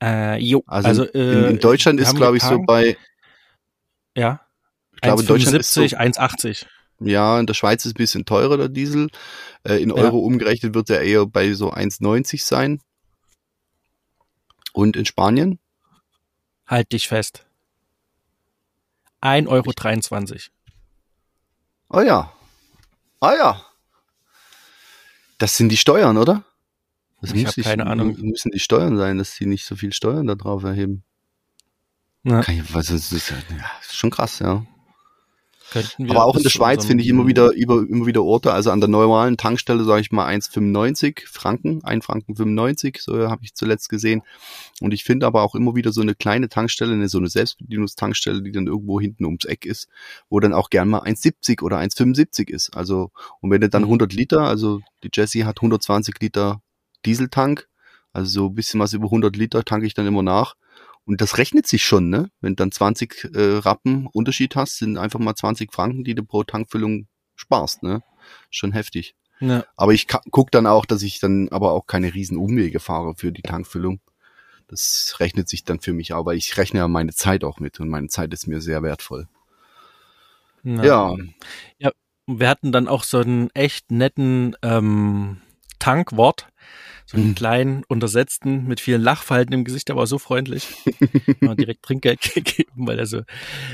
Äh, 0.00 0.38
jo, 0.38 0.62
also, 0.66 0.88
also 0.88 1.04
äh, 1.12 1.18
in, 1.18 1.44
in, 1.56 1.58
Deutschland 1.58 1.98
ist, 1.98 2.14
glaube 2.14 2.36
ich, 2.36 2.42
so 2.42 2.60
bei. 2.62 2.96
Ja. 4.16 4.43
Ich 5.04 5.08
glaube, 5.08 5.20
1, 5.20 5.28
Deutschland 5.28 5.58
ist 5.58 5.72
so, 5.72 5.82
1,80. 5.82 6.66
Ja, 7.00 7.38
in 7.38 7.46
der 7.46 7.54
Schweiz 7.54 7.84
ist 7.84 7.92
ein 7.92 7.98
bisschen 7.98 8.24
teurer 8.24 8.56
der 8.56 8.68
Diesel. 8.68 9.08
Äh, 9.62 9.82
in 9.82 9.92
Euro 9.92 10.18
ja. 10.18 10.24
umgerechnet 10.24 10.74
wird 10.74 10.88
er 10.90 11.02
eher 11.02 11.26
bei 11.26 11.52
so 11.52 11.72
1,90 11.72 12.42
sein. 12.42 12.80
Und 14.72 14.96
in 14.96 15.04
Spanien? 15.04 15.58
Halt 16.66 16.92
dich 16.92 17.08
fest. 17.08 17.44
1,23 19.20 20.32
Euro. 20.32 20.40
Oh 21.90 22.00
ja. 22.00 22.32
Ah 23.20 23.34
ja. 23.34 23.66
Das 25.38 25.56
sind 25.56 25.68
die 25.68 25.76
Steuern, 25.76 26.16
oder? 26.16 26.44
Das 27.20 27.32
ich 27.32 27.46
habe 27.46 27.62
keine 27.62 27.86
Ahnung. 27.86 28.16
Müssen 28.20 28.50
die 28.50 28.58
Steuern 28.58 28.96
sein, 28.96 29.18
dass 29.18 29.34
sie 29.34 29.46
nicht 29.46 29.64
so 29.64 29.76
viel 29.76 29.92
Steuern 29.92 30.26
da 30.26 30.34
drauf 30.34 30.62
erheben. 30.64 31.04
Ja. 32.22 32.42
Kann 32.42 32.58
ich, 32.58 32.74
was 32.74 32.90
ist, 32.90 33.12
ist, 33.12 33.30
ja, 33.30 33.36
ist 33.80 33.96
schon 33.96 34.10
krass, 34.10 34.38
ja. 34.38 34.64
Aber 36.08 36.24
auch 36.24 36.36
in 36.36 36.42
der 36.42 36.50
Schweiz 36.50 36.84
finde 36.84 37.02
ich 37.02 37.08
immer 37.08 37.26
wieder, 37.26 37.52
über, 37.52 37.84
immer 37.88 38.06
wieder 38.06 38.22
Orte, 38.22 38.52
also 38.52 38.70
an 38.70 38.80
der 38.80 38.88
normalen 38.88 39.36
Tankstelle 39.36 39.84
sage 39.84 40.00
ich 40.00 40.12
mal 40.12 40.26
1,95 40.26 41.26
Franken, 41.26 41.82
1 41.84 42.04
Franken 42.04 42.36
95, 42.36 43.00
so 43.00 43.28
habe 43.28 43.44
ich 43.44 43.54
zuletzt 43.54 43.88
gesehen. 43.88 44.22
Und 44.80 44.92
ich 44.92 45.04
finde 45.04 45.26
aber 45.26 45.42
auch 45.42 45.54
immer 45.54 45.74
wieder 45.74 45.92
so 45.92 46.00
eine 46.00 46.14
kleine 46.14 46.48
Tankstelle, 46.48 46.92
eine, 46.92 47.08
so 47.08 47.18
eine 47.18 47.28
Selbstbedienungstankstelle, 47.28 48.42
die 48.42 48.52
dann 48.52 48.66
irgendwo 48.66 49.00
hinten 49.00 49.24
ums 49.24 49.44
Eck 49.44 49.64
ist, 49.66 49.88
wo 50.28 50.40
dann 50.40 50.52
auch 50.52 50.70
gern 50.70 50.88
mal 50.88 51.02
1,70 51.02 51.62
oder 51.62 51.78
1,75 51.78 52.50
ist. 52.50 52.76
Also, 52.76 53.10
und 53.40 53.50
wenn 53.50 53.60
du 53.60 53.68
dann 53.68 53.84
100 53.84 54.12
mhm. 54.12 54.18
Liter, 54.18 54.42
also 54.42 54.80
die 55.02 55.10
Jessie 55.12 55.44
hat 55.44 55.58
120 55.58 56.14
Liter 56.20 56.60
Dieseltank, 57.04 57.68
also 58.12 58.30
so 58.30 58.46
ein 58.46 58.54
bisschen 58.54 58.80
was 58.80 58.92
über 58.92 59.06
100 59.06 59.36
Liter 59.36 59.64
tanke 59.64 59.86
ich 59.86 59.94
dann 59.94 60.06
immer 60.06 60.22
nach. 60.22 60.54
Und 61.06 61.20
das 61.20 61.38
rechnet 61.38 61.66
sich 61.66 61.84
schon, 61.84 62.08
ne? 62.08 62.30
Wenn 62.40 62.52
du 62.52 62.56
dann 62.56 62.72
20 62.72 63.30
äh, 63.34 63.58
Rappen 63.58 64.06
Unterschied 64.06 64.56
hast, 64.56 64.78
sind 64.78 64.96
einfach 64.96 65.18
mal 65.18 65.34
20 65.34 65.72
Franken, 65.72 66.04
die 66.04 66.14
du 66.14 66.24
pro 66.24 66.44
Tankfüllung 66.44 67.08
sparst, 67.36 67.82
ne? 67.82 68.02
Schon 68.50 68.72
heftig. 68.72 69.14
Ja. 69.40 69.64
Aber 69.76 69.92
ich 69.92 70.06
guck 70.08 70.50
dann 70.50 70.66
auch, 70.66 70.86
dass 70.86 71.02
ich 71.02 71.20
dann 71.20 71.48
aber 71.50 71.72
auch 71.72 71.86
keine 71.86 72.14
riesen 72.14 72.38
Umwege 72.38 72.80
fahre 72.80 73.14
für 73.16 73.32
die 73.32 73.42
Tankfüllung. 73.42 74.00
Das 74.68 75.16
rechnet 75.20 75.48
sich 75.48 75.64
dann 75.64 75.80
für 75.80 75.92
mich 75.92 76.14
auch, 76.14 76.24
weil 76.24 76.38
ich 76.38 76.56
rechne 76.56 76.80
ja 76.80 76.88
meine 76.88 77.12
Zeit 77.12 77.44
auch 77.44 77.60
mit 77.60 77.80
und 77.80 77.88
meine 77.88 78.08
Zeit 78.08 78.32
ist 78.32 78.46
mir 78.46 78.62
sehr 78.62 78.82
wertvoll. 78.82 79.28
Na, 80.62 80.84
ja. 80.84 81.16
Ja, 81.78 81.92
wir 82.26 82.48
hatten 82.48 82.72
dann 82.72 82.88
auch 82.88 83.04
so 83.04 83.18
einen 83.18 83.50
echt 83.50 83.90
netten 83.90 84.56
ähm, 84.62 85.42
Tankwort 85.78 86.48
so 87.06 87.16
einen 87.16 87.28
mhm. 87.28 87.34
kleinen, 87.34 87.84
untersetzten, 87.84 88.66
mit 88.66 88.80
vielen 88.80 89.02
Lachfalten 89.02 89.52
im 89.52 89.64
Gesicht, 89.64 89.88
der 89.88 89.96
war 89.96 90.06
so 90.06 90.18
freundlich. 90.18 90.68
Wir 91.40 91.54
direkt 91.54 91.82
Trinkgeld 91.82 92.20
gegeben, 92.34 92.86
weil 92.86 92.98
er 92.98 93.06
so 93.06 93.22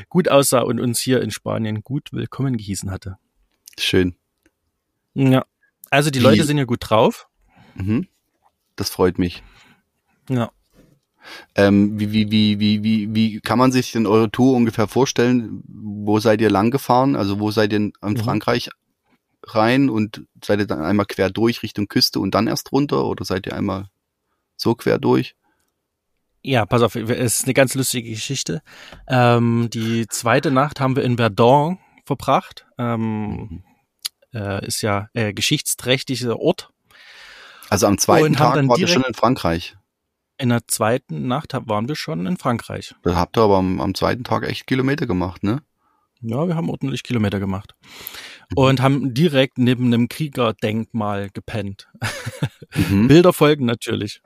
gut 0.09 0.29
aussah 0.29 0.61
und 0.61 0.81
uns 0.81 1.01
hier 1.01 1.23
in 1.23 1.31
Spanien 1.31 1.83
gut 1.83 2.13
willkommen 2.13 2.57
gehießen 2.57 2.91
hatte. 2.91 3.19
Schön. 3.79 4.17
Ja. 5.15 5.45
Also 5.91 6.11
die 6.11 6.21
Wie? 6.21 6.25
Leute 6.25 6.45
sind 6.45 6.59
ja 6.59 6.65
gut 6.65 6.81
drauf. 6.81 7.29
Mhm. 7.75 8.09
Das 8.77 8.91
freut 8.91 9.19
mich. 9.19 9.43
Ja. 10.29 10.51
Ähm, 11.55 12.01
wie, 12.01 12.13
wie, 12.13 12.31
wie, 12.31 12.59
wie, 12.59 12.83
wie, 12.83 13.15
wie 13.15 13.41
kann 13.41 13.59
man 13.59 13.73
sich 13.73 13.93
denn 13.93 14.07
eure 14.07 14.31
Tour 14.31 14.57
ungefähr 14.57 14.89
vorstellen? 14.89 15.63
Wo 15.67 16.19
seid 16.19 16.41
ihr 16.41 16.51
lang 16.51 16.71
gefahren? 16.71 17.15
Also 17.15 17.41
wo 17.41 17.51
seid 17.51 17.73
ihr 17.73 17.77
in, 17.77 17.93
in 18.03 18.13
mhm. 18.13 18.17
Frankreich 18.17 18.71
rein 19.55 19.91
und 19.91 20.25
seid 20.45 20.61
ihr 20.61 20.67
dann 20.67 20.83
einmal 20.83 21.07
quer 21.07 21.31
durch 21.31 21.63
Richtung 21.63 21.89
Küste 21.89 22.21
und 22.21 22.35
dann 22.35 22.47
erst 22.47 22.73
runter 22.73 23.05
oder 23.05 23.25
seid 23.25 23.47
ihr 23.47 23.55
einmal 23.55 23.89
so 24.57 24.75
quer 24.75 24.99
durch? 24.99 25.35
Ja, 26.43 26.65
pass 26.65 26.83
auf, 26.83 26.97
es 26.97 27.41
ist 27.41 27.45
eine 27.45 27.55
ganz 27.55 27.75
lustige 27.75 28.11
Geschichte. 28.11 28.63
Ähm, 29.07 29.69
die 29.73 30.07
zweite 30.09 30.51
Nacht 30.51 30.81
haben 30.81 30.97
wir 30.97 31.03
in 31.03 31.17
Verdun 31.17 31.79
verbracht. 32.07 32.67
Ähm, 32.79 33.63
äh, 34.33 34.65
ist 34.67 34.83
ja 34.83 35.09
äh, 35.13 35.33
geschichtsträchtiger 35.33 36.39
Ort. 36.39 36.71
Also 37.69 37.87
am 37.87 37.99
zweiten 37.99 38.35
Tag 38.35 38.57
waren 38.57 38.69
wir 38.69 38.89
schon 38.89 39.05
in 39.05 39.15
Frankreich. 39.15 39.77
In 40.39 40.49
der 40.49 40.67
zweiten 40.67 41.29
Nacht 41.29 41.53
waren 41.53 41.89
wir 41.89 41.97
schon 41.97 42.27
in 42.27 42.39
Frankreich. 42.39 42.95
Da 43.03 43.15
habt 43.15 43.37
ihr 43.37 43.43
aber 43.43 43.59
am, 43.59 43.81
am 43.81 43.95
zweiten 43.95 44.25
Tag 44.25 44.49
echt 44.49 44.67
Kilometer 44.67 45.07
gemacht, 45.07 45.43
ne? 45.43 45.63
Ja, 46.23 46.47
wir 46.49 46.55
haben 46.55 46.71
ordentlich 46.71 47.03
Kilometer 47.03 47.39
gemacht. 47.41 47.75
Mhm. 48.51 48.57
Und 48.57 48.83
haben 48.83 49.15
direkt 49.15 49.59
neben 49.59 49.87
einem 49.87 50.09
Kriegerdenkmal 50.09 51.31
gepennt. 51.31 51.89
Mhm. 52.75 53.09
Bilder 53.09 53.33
folgen 53.33 53.65
natürlich. 53.67 54.21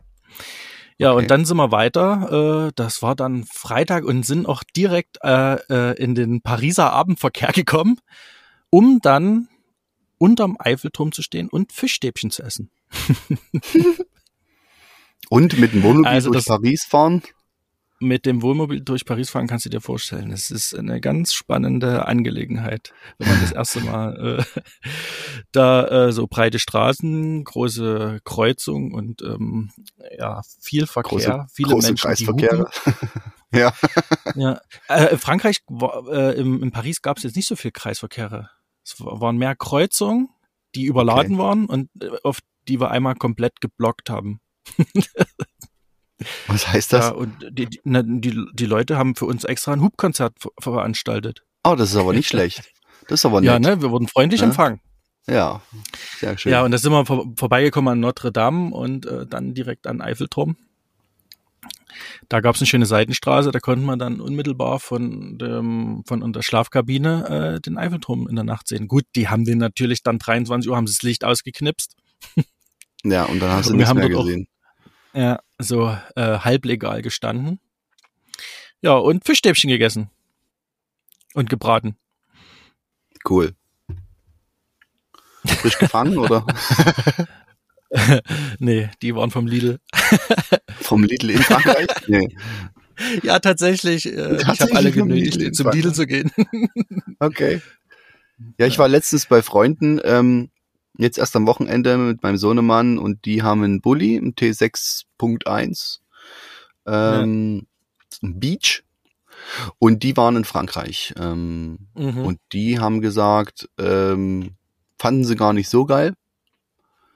Ja, 0.96 1.12
okay. 1.12 1.22
und 1.22 1.30
dann 1.30 1.44
sind 1.44 1.56
wir 1.56 1.72
weiter. 1.72 2.68
Äh, 2.68 2.72
das 2.76 3.02
war 3.02 3.16
dann 3.16 3.44
Freitag 3.44 4.04
und 4.04 4.24
sind 4.24 4.46
auch 4.46 4.62
direkt 4.76 5.18
äh, 5.22 5.56
äh, 5.68 6.02
in 6.02 6.14
den 6.14 6.40
Pariser 6.40 6.92
Abendverkehr 6.92 7.48
gekommen, 7.54 7.98
um 8.70 9.00
dann 9.02 9.48
unterm 10.18 10.56
Eiffelturm 10.58 11.12
zu 11.12 11.22
stehen 11.22 11.48
und 11.48 11.72
Fischstäbchen 11.72 12.30
zu 12.30 12.42
essen. 12.42 12.70
und 15.28 15.58
mit 15.58 15.72
dem 15.72 15.82
Wohnmobil 15.82 16.10
also 16.10 16.30
durch 16.30 16.44
Paris 16.44 16.84
fahren? 16.84 17.22
Mit 18.04 18.26
dem 18.26 18.42
Wohnmobil 18.42 18.80
durch 18.80 19.04
Paris 19.04 19.30
fahren, 19.30 19.46
kannst 19.46 19.64
du 19.64 19.70
dir 19.70 19.80
vorstellen. 19.80 20.30
Es 20.30 20.50
ist 20.50 20.74
eine 20.74 21.00
ganz 21.00 21.32
spannende 21.32 22.06
Angelegenheit, 22.06 22.92
wenn 23.18 23.28
man 23.28 23.40
das 23.40 23.52
erste 23.52 23.80
Mal 23.80 24.38
äh, 24.38 24.60
da 25.52 25.86
äh, 25.86 26.12
so 26.12 26.26
breite 26.26 26.58
Straßen, 26.58 27.44
große 27.44 28.20
Kreuzung 28.24 28.92
und 28.92 29.22
ähm, 29.22 29.70
ja 30.18 30.42
viel 30.60 30.86
Verkehr, 30.86 31.10
große, 31.10 31.46
viele 31.52 31.72
große 31.72 31.88
Menschen, 31.88 32.06
Kreisverkehre. 32.06 32.70
ja. 33.52 33.72
ja. 34.36 34.60
Äh, 34.88 35.16
Frankreich, 35.16 35.58
äh, 36.10 36.38
im, 36.38 36.62
in 36.62 36.70
Paris 36.70 37.02
gab 37.02 37.16
es 37.16 37.24
jetzt 37.24 37.36
nicht 37.36 37.48
so 37.48 37.56
viel 37.56 37.72
Kreisverkehre. 37.72 38.50
Es 38.84 38.96
waren 38.98 39.38
mehr 39.38 39.56
Kreuzungen, 39.56 40.28
die 40.74 40.84
überladen 40.84 41.34
okay. 41.34 41.42
waren 41.42 41.66
und 41.66 41.90
äh, 42.00 42.10
auf 42.22 42.38
die 42.68 42.80
wir 42.80 42.90
einmal 42.90 43.14
komplett 43.14 43.60
geblockt 43.60 44.10
haben. 44.10 44.40
Was 46.46 46.68
heißt 46.68 46.92
das? 46.92 47.07
Ja, 47.07 47.11
und 47.12 47.35
die, 47.50 47.66
die, 47.66 48.46
die, 48.53 48.66
Leute 48.66 48.96
haben 48.96 49.16
für 49.16 49.27
uns 49.27 49.44
extra 49.44 49.72
ein 49.72 49.81
Hubkonzert 49.81 50.35
veranstaltet. 50.61 51.42
Oh, 51.64 51.74
das 51.74 51.90
ist 51.90 51.96
aber 51.96 52.12
nicht 52.12 52.29
schlecht. 52.29 52.62
Das 53.09 53.20
ist 53.20 53.27
aber 53.27 53.40
nett. 53.40 53.48
Ja, 53.48 53.59
ne, 53.59 53.83
wir 53.83 53.90
wurden 53.90 54.09
freundlich 54.09 54.40
ja? 54.40 54.46
empfangen. 54.46 54.81
Ja, 55.27 55.62
sehr 56.18 56.37
schön. 56.37 56.53
Ja, 56.53 56.62
und 56.62 56.70
da 56.70 56.79
sind 56.79 56.92
wir 56.92 57.07
vor, 57.07 57.27
vorbeigekommen 57.37 57.92
an 57.92 58.00
Notre 58.00 58.31
Dame 58.31 58.74
und 58.74 59.07
äh, 59.07 59.27
dann 59.27 59.55
direkt 59.55 59.87
an 59.87 60.00
Eiffelturm. 60.00 60.57
Da 62.29 62.40
gab 62.40 62.55
es 62.55 62.61
eine 62.61 62.66
schöne 62.66 62.87
Seitenstraße, 62.87 63.50
da 63.50 63.61
konnte 63.61 63.85
man 63.85 63.98
dann 63.98 64.20
unmittelbar 64.20 64.81
von 64.81 65.38
dem, 65.38 66.03
von 66.07 66.33
der 66.33 66.42
Schlafkabine 66.42 67.57
äh, 67.57 67.61
den 67.61 67.79
Eiffelturm 67.79 68.29
in 68.29 68.35
der 68.35 68.44
Nacht 68.44 68.68
sehen. 68.68 68.88
Gut, 68.88 69.05
die 69.14 69.29
haben 69.29 69.44
den 69.44 69.59
natürlich 69.59 70.03
dann 70.03 70.18
23 70.18 70.70
Uhr 70.70 70.77
haben 70.77 70.87
sie 70.87 70.94
das 70.94 71.03
Licht 71.03 71.24
ausgeknipst. 71.24 71.96
Ja, 73.07 73.24
und 73.24 73.40
dann 73.40 73.50
hast 73.53 73.68
du 73.68 73.74
nichts 73.74 73.92
mehr 73.92 74.09
gesehen. 74.09 74.48
Ja, 75.14 75.40
so 75.59 75.96
äh, 76.16 76.38
halblegal 76.38 77.00
gestanden. 77.03 77.61
Ja, 78.81 78.94
und 78.94 79.24
Fischstäbchen 79.24 79.70
gegessen. 79.70 80.11
Und 81.35 81.48
gebraten. 81.48 81.96
Cool. 83.29 83.55
Frisch 85.46 85.79
gefangen, 85.79 86.18
oder? 86.18 86.46
nee, 88.59 88.90
die 89.03 89.14
waren 89.14 89.31
vom 89.31 89.46
Lidl. 89.46 89.79
vom 90.81 91.05
Lidl 91.05 91.31
in 91.31 91.42
Frankreich? 91.42 91.88
Nee. 92.07 92.29
Ja, 93.24 93.40
tatsächlich. 93.40 94.07
Äh, 94.07 94.37
tatsächlich 94.37 94.55
ich 94.55 94.61
habe 94.61 94.77
alle 94.77 94.92
genötigt, 94.92 95.57
zum 95.57 95.68
Lidl 95.72 95.92
zu 95.92 96.07
gehen. 96.07 96.31
okay. 97.18 97.61
Ja, 98.57 98.66
ich 98.66 98.79
war 98.79 98.87
letztens 98.87 99.27
bei 99.27 99.42
Freunden 99.42 100.00
ähm, 100.05 100.50
jetzt 100.96 101.18
erst 101.18 101.37
am 101.37 101.46
Wochenende 101.46 101.96
mit 101.96 102.22
meinem 102.22 102.37
Sohnemann 102.37 102.98
und 102.98 103.24
die 103.24 103.42
haben 103.42 103.62
einen 103.62 103.80
Bulli, 103.80 104.16
einen 104.16 104.35
T6.1, 104.35 105.98
ähm, 106.87 107.66
ja. 108.12 108.18
ein 108.22 108.40
Beach. 108.40 108.85
Und 109.78 110.02
die 110.02 110.16
waren 110.16 110.37
in 110.37 110.44
Frankreich. 110.44 111.12
Ähm, 111.18 111.88
mhm. 111.94 112.24
Und 112.24 112.40
die 112.52 112.78
haben 112.78 113.00
gesagt, 113.00 113.68
ähm, 113.78 114.54
fanden 114.98 115.24
sie 115.24 115.37
gar 115.37 115.52
nicht 115.52 115.68
so 115.68 115.85
geil. 115.85 116.14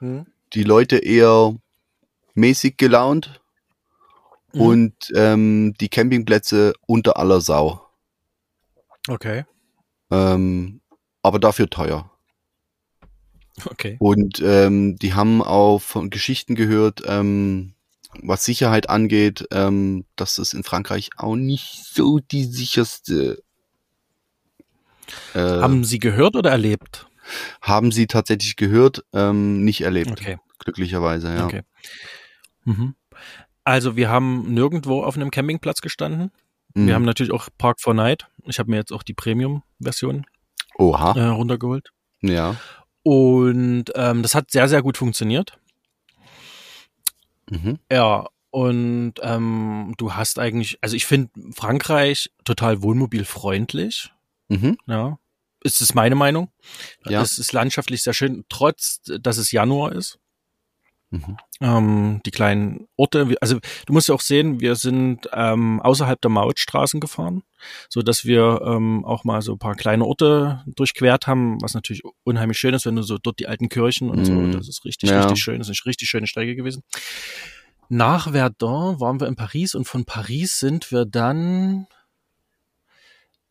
Mhm. 0.00 0.26
Die 0.52 0.64
Leute 0.64 0.98
eher 0.98 1.54
mäßig 2.34 2.76
gelaunt. 2.76 3.40
Mhm. 4.52 4.60
Und 4.60 4.94
ähm, 5.14 5.74
die 5.80 5.88
Campingplätze 5.88 6.74
unter 6.86 7.16
aller 7.16 7.40
Sau. 7.40 7.86
Okay. 9.08 9.44
Ähm, 10.10 10.80
aber 11.22 11.38
dafür 11.38 11.70
teuer. 11.70 12.10
Okay. 13.66 13.96
Und 13.98 14.40
ähm, 14.44 14.96
die 14.96 15.14
haben 15.14 15.42
auch 15.42 15.80
von 15.80 16.10
Geschichten 16.10 16.54
gehört, 16.54 17.02
ähm, 17.06 17.74
was 18.22 18.44
Sicherheit 18.44 18.88
angeht, 18.88 19.46
ähm, 19.50 20.04
dass 20.16 20.38
es 20.38 20.54
in 20.54 20.64
Frankreich 20.64 21.10
auch 21.16 21.36
nicht 21.36 21.84
so 21.84 22.18
die 22.18 22.44
sicherste. 22.44 23.42
Äh, 25.34 25.38
haben 25.38 25.84
Sie 25.84 25.98
gehört 25.98 26.36
oder 26.36 26.50
erlebt? 26.50 27.06
Haben 27.60 27.92
Sie 27.92 28.06
tatsächlich 28.06 28.56
gehört, 28.56 29.04
ähm, 29.12 29.64
nicht 29.64 29.82
erlebt. 29.82 30.12
Okay. 30.12 30.38
Glücklicherweise, 30.58 31.34
ja. 31.34 31.44
Okay. 31.44 31.62
Mhm. 32.64 32.94
Also 33.64 33.96
wir 33.96 34.08
haben 34.08 34.54
nirgendwo 34.54 35.02
auf 35.02 35.16
einem 35.16 35.30
Campingplatz 35.30 35.80
gestanden. 35.80 36.30
Mhm. 36.74 36.86
Wir 36.86 36.94
haben 36.94 37.04
natürlich 37.04 37.32
auch 37.32 37.48
Park 37.58 37.80
for 37.80 37.94
Night. 37.94 38.26
Ich 38.44 38.58
habe 38.58 38.70
mir 38.70 38.76
jetzt 38.76 38.92
auch 38.92 39.02
die 39.02 39.14
Premium-Version 39.14 40.24
äh, 40.78 40.82
runtergeholt. 40.82 41.90
Ja. 42.22 42.56
Und 43.08 43.86
ähm, 43.94 44.22
das 44.22 44.34
hat 44.34 44.50
sehr, 44.50 44.68
sehr 44.68 44.82
gut 44.82 44.98
funktioniert. 44.98 45.58
Mhm. 47.48 47.78
Ja, 47.90 48.26
und 48.50 49.14
ähm, 49.22 49.94
du 49.96 50.12
hast 50.12 50.38
eigentlich, 50.38 50.76
also 50.82 50.94
ich 50.94 51.06
finde 51.06 51.30
Frankreich 51.54 52.30
total 52.44 52.82
wohnmobilfreundlich. 52.82 54.12
Mhm. 54.48 54.76
Ja. 54.86 55.18
Ist 55.64 55.80
es 55.80 55.94
meine 55.94 56.16
Meinung. 56.16 56.50
Ja. 57.06 57.22
Es 57.22 57.38
ist 57.38 57.54
landschaftlich 57.54 58.02
sehr 58.02 58.12
schön, 58.12 58.44
trotz 58.50 59.00
dass 59.04 59.38
es 59.38 59.52
Januar 59.52 59.92
ist. 59.92 60.18
Mhm. 61.10 61.36
Ähm, 61.62 62.20
die 62.26 62.30
kleinen 62.30 62.86
Orte, 62.96 63.34
also 63.40 63.58
du 63.86 63.92
musst 63.92 64.08
ja 64.08 64.14
auch 64.14 64.20
sehen, 64.20 64.60
wir 64.60 64.76
sind 64.76 65.28
ähm, 65.32 65.80
außerhalb 65.80 66.20
der 66.20 66.30
Mautstraßen 66.30 67.00
gefahren, 67.00 67.42
so 67.88 68.02
dass 68.02 68.26
wir 68.26 68.60
ähm, 68.64 69.06
auch 69.06 69.24
mal 69.24 69.40
so 69.40 69.52
ein 69.52 69.58
paar 69.58 69.74
kleine 69.74 70.04
Orte 70.04 70.62
durchquert 70.66 71.26
haben, 71.26 71.60
was 71.62 71.72
natürlich 71.72 72.02
unheimlich 72.24 72.58
schön 72.58 72.74
ist, 72.74 72.84
wenn 72.84 72.96
du 72.96 73.02
so 73.02 73.16
dort 73.16 73.38
die 73.38 73.48
alten 73.48 73.70
Kirchen 73.70 74.10
und 74.10 74.18
mhm. 74.18 74.52
so, 74.52 74.58
das 74.58 74.68
ist 74.68 74.84
richtig, 74.84 75.10
ja. 75.10 75.20
richtig 75.20 75.42
schön, 75.42 75.58
das 75.58 75.68
ist 75.70 75.82
eine 75.82 75.90
richtig 75.90 76.10
schöne 76.10 76.26
Strecke 76.26 76.54
gewesen. 76.54 76.82
Nach 77.88 78.30
Verdun 78.32 79.00
waren 79.00 79.18
wir 79.18 79.28
in 79.28 79.36
Paris 79.36 79.74
und 79.74 79.86
von 79.86 80.04
Paris 80.04 80.58
sind 80.58 80.92
wir 80.92 81.06
dann 81.06 81.86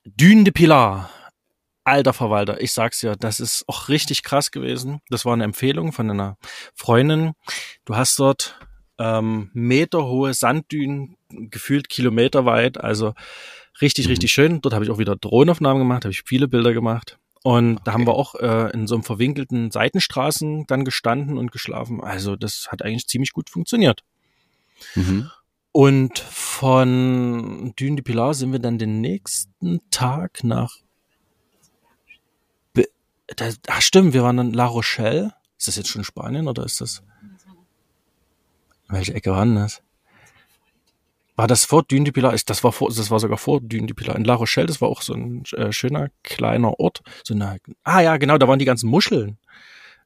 Dune 0.05 0.43
de 0.43 0.51
Pilar 0.51 1.09
alter 1.87 2.13
Verwalter, 2.13 2.61
ich 2.61 2.73
sag's 2.73 3.01
ja, 3.01 3.15
das 3.15 3.39
ist 3.39 3.63
auch 3.67 3.87
richtig 3.87 4.21
krass 4.21 4.51
gewesen. 4.51 5.01
Das 5.09 5.25
war 5.25 5.33
eine 5.33 5.45
Empfehlung 5.45 5.93
von 5.93 6.09
einer 6.09 6.37
Freundin. 6.75 7.33
Du 7.85 7.95
hast 7.95 8.19
dort 8.19 8.59
ähm, 8.99 9.49
meterhohe 9.53 10.33
Sanddünen, 10.33 11.15
gefühlt 11.29 11.87
kilometerweit, 11.89 12.79
also 12.79 13.13
richtig, 13.81 14.05
mhm. 14.05 14.11
richtig 14.11 14.31
schön. 14.31 14.61
Dort 14.61 14.73
habe 14.73 14.83
ich 14.83 14.91
auch 14.91 14.97
wieder 14.97 15.15
Drohnenaufnahmen 15.15 15.79
gemacht, 15.79 16.03
habe 16.03 16.11
ich 16.11 16.23
viele 16.25 16.47
Bilder 16.47 16.73
gemacht. 16.73 17.17
Und 17.43 17.75
okay. 17.75 17.81
da 17.85 17.93
haben 17.93 18.05
wir 18.05 18.15
auch 18.15 18.35
äh, 18.35 18.71
in 18.73 18.87
so 18.87 18.95
einem 18.95 19.03
verwinkelten 19.03 19.71
Seitenstraßen 19.71 20.65
dann 20.67 20.83
gestanden 20.83 21.37
und 21.37 21.53
geschlafen. 21.53 22.03
Also 22.03 22.35
das 22.35 22.67
hat 22.69 22.81
eigentlich 22.81 23.07
ziemlich 23.07 23.31
gut 23.31 23.49
funktioniert. 23.49 24.03
Mhm. 24.95 25.29
Und 25.71 26.19
von 26.19 27.73
Dune 27.77 27.95
de 27.95 28.01
Pilar 28.01 28.33
sind 28.33 28.51
wir 28.51 28.59
dann 28.59 28.77
den 28.77 28.99
nächsten 28.99 29.79
Tag 29.91 30.43
nach 30.43 30.75
das, 33.35 33.59
ach 33.67 33.81
stimmt, 33.81 34.13
wir 34.13 34.23
waren 34.23 34.39
in 34.39 34.53
La 34.53 34.65
Rochelle. 34.65 35.33
Ist 35.57 35.67
das 35.67 35.75
jetzt 35.75 35.89
schon 35.89 36.03
Spanien 36.03 36.47
oder 36.47 36.63
ist 36.63 36.81
das? 36.81 37.03
Welche 38.87 39.13
Ecke 39.13 39.31
war 39.31 39.43
denn 39.43 39.55
das? 39.55 39.81
War 41.35 41.47
das 41.47 41.65
vor 41.65 41.83
Dune 41.83 42.05
de 42.05 42.11
Pilar? 42.11 42.35
Das 42.45 42.63
war 42.63 42.71
vor, 42.71 42.89
das 42.89 43.11
war 43.11 43.19
sogar 43.19 43.37
vor 43.37 43.61
Dune 43.61 43.85
de 43.85 43.93
Pilar. 43.93 44.15
In 44.15 44.23
La 44.23 44.33
Rochelle, 44.33 44.67
das 44.67 44.81
war 44.81 44.89
auch 44.89 45.01
so 45.01 45.13
ein 45.13 45.43
äh, 45.55 45.71
schöner 45.71 46.09
kleiner 46.23 46.79
Ort. 46.79 47.01
So 47.23 47.33
eine, 47.33 47.59
ah 47.83 48.01
ja, 48.01 48.17
genau, 48.17 48.37
da 48.37 48.47
waren 48.47 48.59
die 48.59 48.65
ganzen 48.65 48.89
Muscheln 48.89 49.37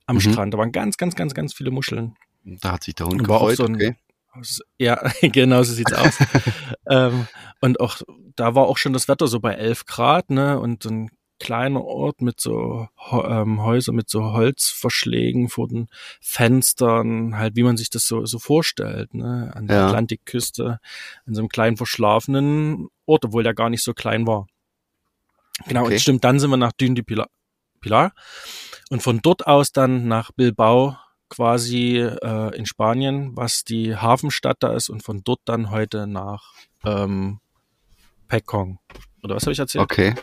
am 0.07 0.15
mhm. 0.15 0.21
Strand. 0.21 0.53
Da 0.53 0.57
waren 0.57 0.71
ganz, 0.71 0.97
ganz, 0.97 1.15
ganz, 1.15 1.33
ganz 1.33 1.53
viele 1.53 1.71
Muscheln. 1.71 2.15
Da 2.43 2.73
hat 2.73 2.83
sich 2.83 2.95
der 2.95 3.05
Hund 3.05 3.19
gefreut, 3.19 3.57
so 3.57 3.65
ein, 3.65 3.75
okay. 3.75 3.95
Ja, 4.77 5.11
genau 5.21 5.63
so 5.63 5.73
sieht's 5.73 5.93
aus. 5.93 6.17
ähm, 6.89 7.27
und 7.59 7.79
auch 7.79 8.01
da 8.35 8.55
war 8.55 8.67
auch 8.67 8.77
schon 8.77 8.93
das 8.93 9.07
Wetter 9.07 9.27
so 9.27 9.39
bei 9.39 9.53
11 9.53 9.85
Grad, 9.85 10.29
ne? 10.29 10.59
Und 10.59 10.85
dann 10.85 11.11
kleiner 11.41 11.83
Ort 11.83 12.21
mit 12.21 12.39
so 12.39 12.87
ähm, 13.11 13.63
Häuser 13.63 13.91
mit 13.93 14.09
so 14.09 14.31
Holzverschlägen 14.31 15.49
vor 15.49 15.67
den 15.67 15.87
Fenstern, 16.21 17.37
halt 17.37 17.55
wie 17.55 17.63
man 17.63 17.77
sich 17.77 17.89
das 17.89 18.05
so, 18.05 18.25
so 18.25 18.37
vorstellt, 18.37 19.13
ne? 19.13 19.51
An 19.55 19.67
der 19.67 19.77
ja. 19.77 19.87
Atlantikküste, 19.87 20.79
in 21.25 21.33
so 21.33 21.41
einem 21.41 21.49
kleinen 21.49 21.77
verschlafenen 21.77 22.87
Ort, 23.05 23.25
obwohl 23.25 23.43
der 23.43 23.55
gar 23.55 23.69
nicht 23.69 23.83
so 23.83 23.93
klein 23.93 24.27
war. 24.27 24.47
Genau, 25.67 25.83
okay. 25.83 25.93
und 25.93 25.99
stimmt, 25.99 26.23
dann 26.23 26.39
sind 26.39 26.51
wir 26.51 26.57
nach 26.57 26.73
Dune 26.73 26.93
de 26.93 27.03
Pilar, 27.03 27.27
Pilar 27.81 28.13
und 28.89 29.01
von 29.01 29.19
dort 29.21 29.47
aus 29.47 29.71
dann 29.71 30.07
nach 30.07 30.31
Bilbao 30.31 30.95
quasi 31.29 31.97
äh, 31.97 32.55
in 32.55 32.65
Spanien, 32.65 33.35
was 33.35 33.63
die 33.63 33.95
Hafenstadt 33.95 34.57
da 34.59 34.73
ist 34.75 34.89
und 34.89 35.01
von 35.01 35.23
dort 35.23 35.39
dann 35.45 35.71
heute 35.71 36.05
nach 36.05 36.53
ähm, 36.85 37.39
Pekong. 38.27 38.79
Oder 39.23 39.35
was 39.35 39.43
habe 39.43 39.53
ich 39.53 39.59
erzählt? 39.59 39.83
Okay. 39.83 40.13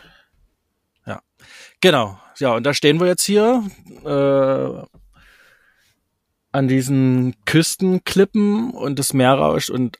Ja. 1.39 1.45
Genau. 1.81 2.19
Ja, 2.37 2.55
und 2.55 2.63
da 2.63 2.73
stehen 2.73 2.99
wir 2.99 3.07
jetzt 3.07 3.25
hier 3.25 3.63
äh, 4.05 4.97
an 6.51 6.67
diesen 6.67 7.35
Küstenklippen 7.45 8.71
und 8.71 8.97
das 8.97 9.13
Meer 9.13 9.33
rauscht 9.33 9.69
und 9.69 9.99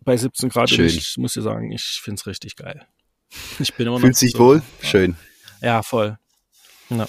bei 0.00 0.16
17 0.16 0.48
Grad. 0.48 0.70
Schön. 0.70 0.86
ich 0.86 1.16
muss 1.18 1.34
dir 1.34 1.42
sagen, 1.42 1.72
ich 1.72 2.00
finde 2.02 2.20
es 2.20 2.26
richtig 2.26 2.56
geil. 2.56 2.86
Ich 3.58 3.74
bin 3.74 3.86
immer 3.86 3.96
noch. 3.96 4.02
Fühlt 4.02 4.16
sich 4.16 4.32
so, 4.32 4.38
wohl? 4.38 4.62
Schön. 4.80 5.16
Ja, 5.60 5.82
voll. 5.82 6.18
Ja. 6.90 7.06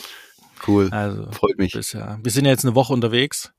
Cool. 0.65 0.89
Also, 0.91 1.31
Freut 1.31 1.57
mich. 1.57 1.73
Bisher. 1.73 2.19
Wir 2.23 2.31
sind 2.31 2.45
ja 2.45 2.51
jetzt 2.51 2.65
eine 2.65 2.75
Woche 2.75 2.93
unterwegs. 2.93 3.53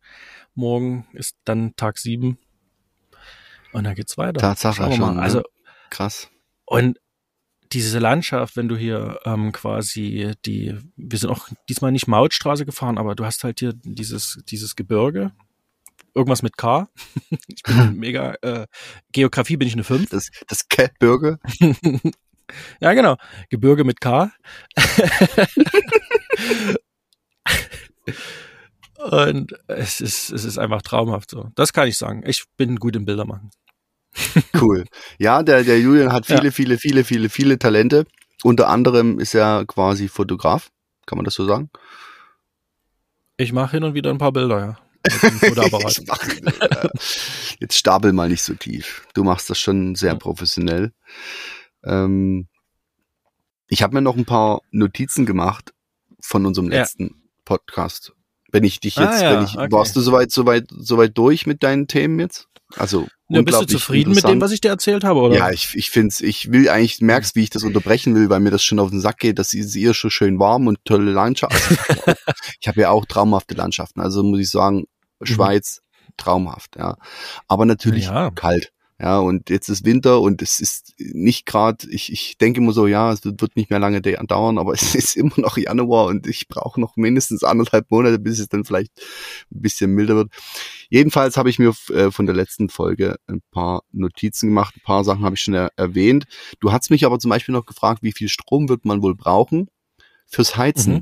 Morgen 0.55 1.07
ist 1.13 1.37
dann 1.45 1.77
Tag 1.77 1.99
sieben. 1.99 2.39
Und 3.73 3.85
dann 3.85 3.95
geht's 3.95 4.19
weiter. 4.19 4.41
Tatsache 4.41 4.93
schon. 4.93 5.17
Ne? 5.17 5.23
Also, 5.23 5.43
krass. 5.91 6.29
Und 6.65 6.99
diese 7.73 7.99
Landschaft, 7.99 8.57
wenn 8.57 8.69
du 8.69 8.77
hier 8.77 9.21
ähm, 9.25 9.53
quasi 9.53 10.33
die, 10.47 10.77
wir 10.97 11.19
sind 11.19 11.31
auch 11.31 11.49
diesmal 11.69 11.93
nicht 11.93 12.09
Mautstraße 12.09 12.65
gefahren, 12.65 12.99
aber 12.99 13.15
du 13.15 13.25
hast 13.25 13.45
halt 13.45 13.61
hier 13.61 13.73
dieses, 13.75 14.39
dieses 14.47 14.77
Gebirge, 14.77 15.33
irgendwas 16.15 16.43
mit 16.43 16.57
K. 16.57 16.89
ich 17.49 17.63
bin 17.63 17.97
mega, 17.99 18.35
äh, 18.43 18.67
Geografie 19.13 19.57
bin 19.57 19.69
ich 19.69 19.75
eine 19.75 19.85
5. 19.85 20.11
Das, 20.11 20.31
das 20.47 20.69
Gebirge? 20.69 21.39
ja, 22.81 22.93
genau. 22.95 23.17
Gebirge 23.51 23.85
mit 23.85 24.01
K. 24.01 24.31
Und 28.99 29.55
es 29.69 30.01
ist, 30.01 30.31
es 30.31 30.45
ist 30.45 30.59
einfach 30.59 30.83
traumhaft 30.83 31.31
so. 31.31 31.51
Das 31.55 31.73
kann 31.73 31.87
ich 31.87 31.97
sagen. 31.97 32.25
Ich 32.27 32.45
bin 32.57 32.77
gut 32.77 32.97
im 32.97 33.05
Bilder 33.05 33.25
machen. 33.25 33.51
Cool. 34.61 34.85
Ja, 35.19 35.43
der, 35.43 35.65
der 35.65 35.81
Julian 35.81 36.13
hat 36.13 36.27
viele, 36.27 36.45
ja. 36.47 36.51
viele, 36.51 36.79
viele, 36.79 37.05
viele, 37.05 37.29
viele 37.29 37.59
Talente. 37.59 38.07
Unter 38.43 38.69
anderem 38.69 39.19
ist 39.19 39.35
er 39.35 39.65
quasi 39.67 40.09
Fotograf. 40.09 40.71
Kann 41.07 41.17
man 41.17 41.25
das 41.25 41.35
so 41.35 41.47
sagen? 41.47 41.71
Ich 43.37 43.53
mache 43.53 43.73
hin 43.73 43.85
und 43.85 43.95
wieder 43.95 44.11
ein 44.11 44.19
paar 44.19 44.33
Bilder, 44.33 44.59
ja. 44.61 44.79
Jetzt 47.61 47.77
stapel 47.77 48.13
mal 48.13 48.29
nicht 48.29 48.43
so 48.43 48.55
tief. 48.55 49.07
Du 49.15 49.23
machst 49.25 49.49
das 49.49 49.59
schon 49.59 49.95
sehr 49.95 50.17
professionell. 50.17 50.93
Ähm, 51.85 52.49
ich 53.69 53.83
habe 53.83 53.95
mir 53.95 54.03
noch 54.03 54.17
ein 54.17 54.25
paar 54.25 54.61
Notizen 54.71 55.25
gemacht 55.25 55.73
von 56.21 56.47
unserem 56.47 56.69
letzten 56.69 57.05
ja. 57.05 57.11
Podcast. 57.45 58.13
Wenn 58.51 58.65
ich 58.65 58.81
dich 58.81 58.97
jetzt, 58.97 59.23
ah, 59.23 59.23
ja, 59.23 59.37
wenn 59.37 59.45
ich, 59.45 59.57
okay. 59.57 59.71
warst 59.71 59.95
du 59.95 60.01
soweit, 60.01 60.33
soweit, 60.33 60.67
soweit 60.71 61.17
durch 61.17 61.47
mit 61.47 61.63
deinen 61.63 61.87
Themen 61.87 62.19
jetzt? 62.19 62.49
Also, 62.77 63.07
ja, 63.29 63.43
bist 63.43 63.61
du 63.61 63.67
zufrieden 63.67 64.15
mit 64.15 64.27
dem, 64.27 64.41
was 64.41 64.53
ich 64.53 64.61
dir 64.61 64.71
erzählt 64.71 65.05
habe, 65.05 65.21
oder? 65.21 65.37
Ja, 65.37 65.51
ich, 65.51 65.75
ich 65.75 65.91
find's, 65.91 66.21
ich 66.21 66.51
will 66.51 66.69
eigentlich, 66.71 67.01
merkst, 67.01 67.37
wie 67.37 67.43
ich 67.43 67.51
das 67.51 67.63
unterbrechen 67.63 68.15
will, 68.15 68.31
weil 68.31 68.41
mir 68.41 68.51
das 68.51 68.65
schon 68.65 68.79
auf 68.79 68.91
den 68.91 69.01
Sack 69.01 69.19
geht, 69.19 69.39
dass 69.39 69.53
ist 69.53 69.75
ihr 69.75 69.93
schon 69.93 70.11
schön 70.11 70.39
warm 70.39 70.67
und 70.67 70.79
tolle 70.85 71.13
Landschaft. 71.13 71.53
Also, 71.53 72.19
ich 72.61 72.69
habe 72.69 72.81
ja 72.81 72.91
auch 72.91 73.05
traumhafte 73.05 73.55
Landschaften. 73.55 74.01
Also 74.01 74.23
muss 74.23 74.41
ich 74.41 74.51
sagen, 74.51 74.85
mhm. 75.21 75.27
Schweiz, 75.27 75.81
mhm. 75.83 76.13
traumhaft, 76.17 76.77
ja. 76.77 76.97
Aber 77.47 77.67
natürlich 77.67 78.07
ja. 78.07 78.31
kalt. 78.31 78.73
Ja, 79.01 79.21
und 79.21 79.49
jetzt 79.49 79.69
ist 79.69 79.85
Winter 79.85 80.21
und 80.21 80.43
es 80.43 80.59
ist 80.59 80.95
nicht 80.99 81.47
gerade, 81.47 81.89
ich, 81.89 82.13
ich 82.13 82.37
denke 82.37 82.61
immer 82.61 82.73
so, 82.73 82.89
ja, 82.89 83.13
es 83.13 83.25
wird 83.25 83.55
nicht 83.55 83.71
mehr 83.71 83.79
lange 83.79 84.03
dauern, 84.03 84.59
aber 84.59 84.73
es 84.75 84.97
ist 84.97 85.17
immer 85.17 85.35
noch 85.37 85.57
Januar 85.57 86.07
und 86.07 86.27
ich 86.27 86.49
brauche 86.49 86.81
noch 86.81 86.97
mindestens 86.97 87.45
anderthalb 87.45 87.89
Monate, 87.93 88.19
bis 88.19 88.41
es 88.41 88.49
dann 88.49 88.65
vielleicht 88.65 88.91
ein 89.53 89.63
bisschen 89.63 89.93
milder 89.93 90.17
wird. 90.17 90.33
Jedenfalls 90.91 91.37
habe 91.37 91.49
ich 91.49 91.61
mir 91.61 91.73
äh, 91.91 92.11
von 92.11 92.27
der 92.27 92.35
letzten 92.35 92.71
Folge 92.71 93.17
ein 93.29 93.41
paar 93.53 93.83
Notizen 93.93 94.49
gemacht, 94.49 94.75
ein 94.77 94.83
paar 94.83 95.05
Sachen 95.05 95.25
habe 95.25 95.37
ich 95.37 95.43
schon 95.43 95.55
er 95.55 95.71
erwähnt. 95.77 96.27
Du 96.59 96.73
hast 96.73 96.91
mich 96.91 97.05
aber 97.05 97.21
zum 97.21 97.29
Beispiel 97.29 97.53
noch 97.53 97.67
gefragt, 97.67 98.03
wie 98.03 98.13
viel 98.13 98.29
Strom 98.29 98.69
wird 98.69 98.85
man 98.85 99.01
wohl 99.01 99.15
brauchen 99.15 99.69
fürs 100.27 100.57
Heizen? 100.57 100.93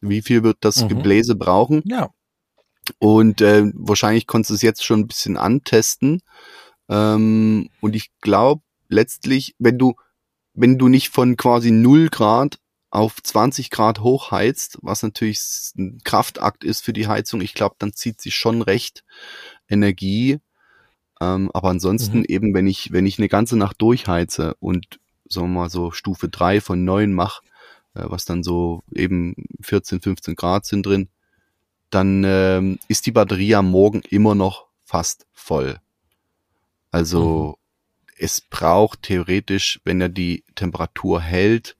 Mhm. 0.00 0.08
Wie 0.10 0.20
viel 0.20 0.42
wird 0.42 0.58
das 0.60 0.84
mhm. 0.84 0.88
Gebläse 0.88 1.34
brauchen? 1.34 1.82
Ja. 1.86 2.10
Und 2.98 3.40
äh, 3.40 3.70
wahrscheinlich 3.74 4.26
konntest 4.26 4.50
du 4.50 4.54
es 4.54 4.62
jetzt 4.62 4.84
schon 4.84 5.00
ein 5.00 5.06
bisschen 5.06 5.36
antesten. 5.36 6.20
Ähm, 6.88 7.68
und 7.80 7.96
ich 7.96 8.10
glaube, 8.20 8.62
letztlich, 8.88 9.54
wenn 9.58 9.78
du, 9.78 9.94
wenn 10.54 10.78
du 10.78 10.88
nicht 10.88 11.10
von 11.10 11.36
quasi 11.36 11.70
null 11.70 12.08
Grad 12.08 12.58
auf 12.90 13.22
20 13.22 13.70
Grad 13.70 14.00
hochheizt, 14.00 14.78
was 14.82 15.02
natürlich 15.02 15.40
ein 15.76 16.00
Kraftakt 16.04 16.64
ist 16.64 16.82
für 16.82 16.92
die 16.92 17.06
Heizung, 17.06 17.40
ich 17.40 17.54
glaube, 17.54 17.76
dann 17.78 17.92
zieht 17.92 18.20
sie 18.20 18.30
schon 18.30 18.62
recht 18.62 19.04
Energie. 19.68 20.40
Ähm, 21.20 21.50
aber 21.52 21.68
ansonsten 21.68 22.20
mhm. 22.20 22.26
eben, 22.28 22.54
wenn 22.54 22.66
ich, 22.66 22.92
wenn 22.92 23.06
ich 23.06 23.18
eine 23.18 23.28
ganze 23.28 23.56
Nacht 23.56 23.80
durchheize 23.82 24.54
und 24.60 24.98
sagen 25.28 25.48
wir 25.52 25.60
mal 25.60 25.70
so 25.70 25.90
Stufe 25.90 26.28
drei 26.28 26.60
von 26.60 26.84
neun 26.84 27.12
mache, 27.12 27.42
äh, 27.94 28.04
was 28.04 28.24
dann 28.24 28.42
so 28.42 28.82
eben 28.94 29.34
14, 29.60 30.00
15 30.00 30.36
Grad 30.36 30.64
sind 30.64 30.86
drin, 30.86 31.08
dann 31.90 32.22
ähm, 32.24 32.78
ist 32.88 33.06
die 33.06 33.12
Batterie 33.12 33.54
am 33.54 33.70
Morgen 33.70 34.02
immer 34.08 34.34
noch 34.34 34.66
fast 34.84 35.26
voll. 35.32 35.80
Also 36.90 37.58
mhm. 37.58 38.14
es 38.18 38.40
braucht 38.40 39.02
theoretisch, 39.02 39.80
wenn 39.84 40.00
er 40.00 40.08
die 40.08 40.44
Temperatur 40.54 41.20
hält, 41.20 41.76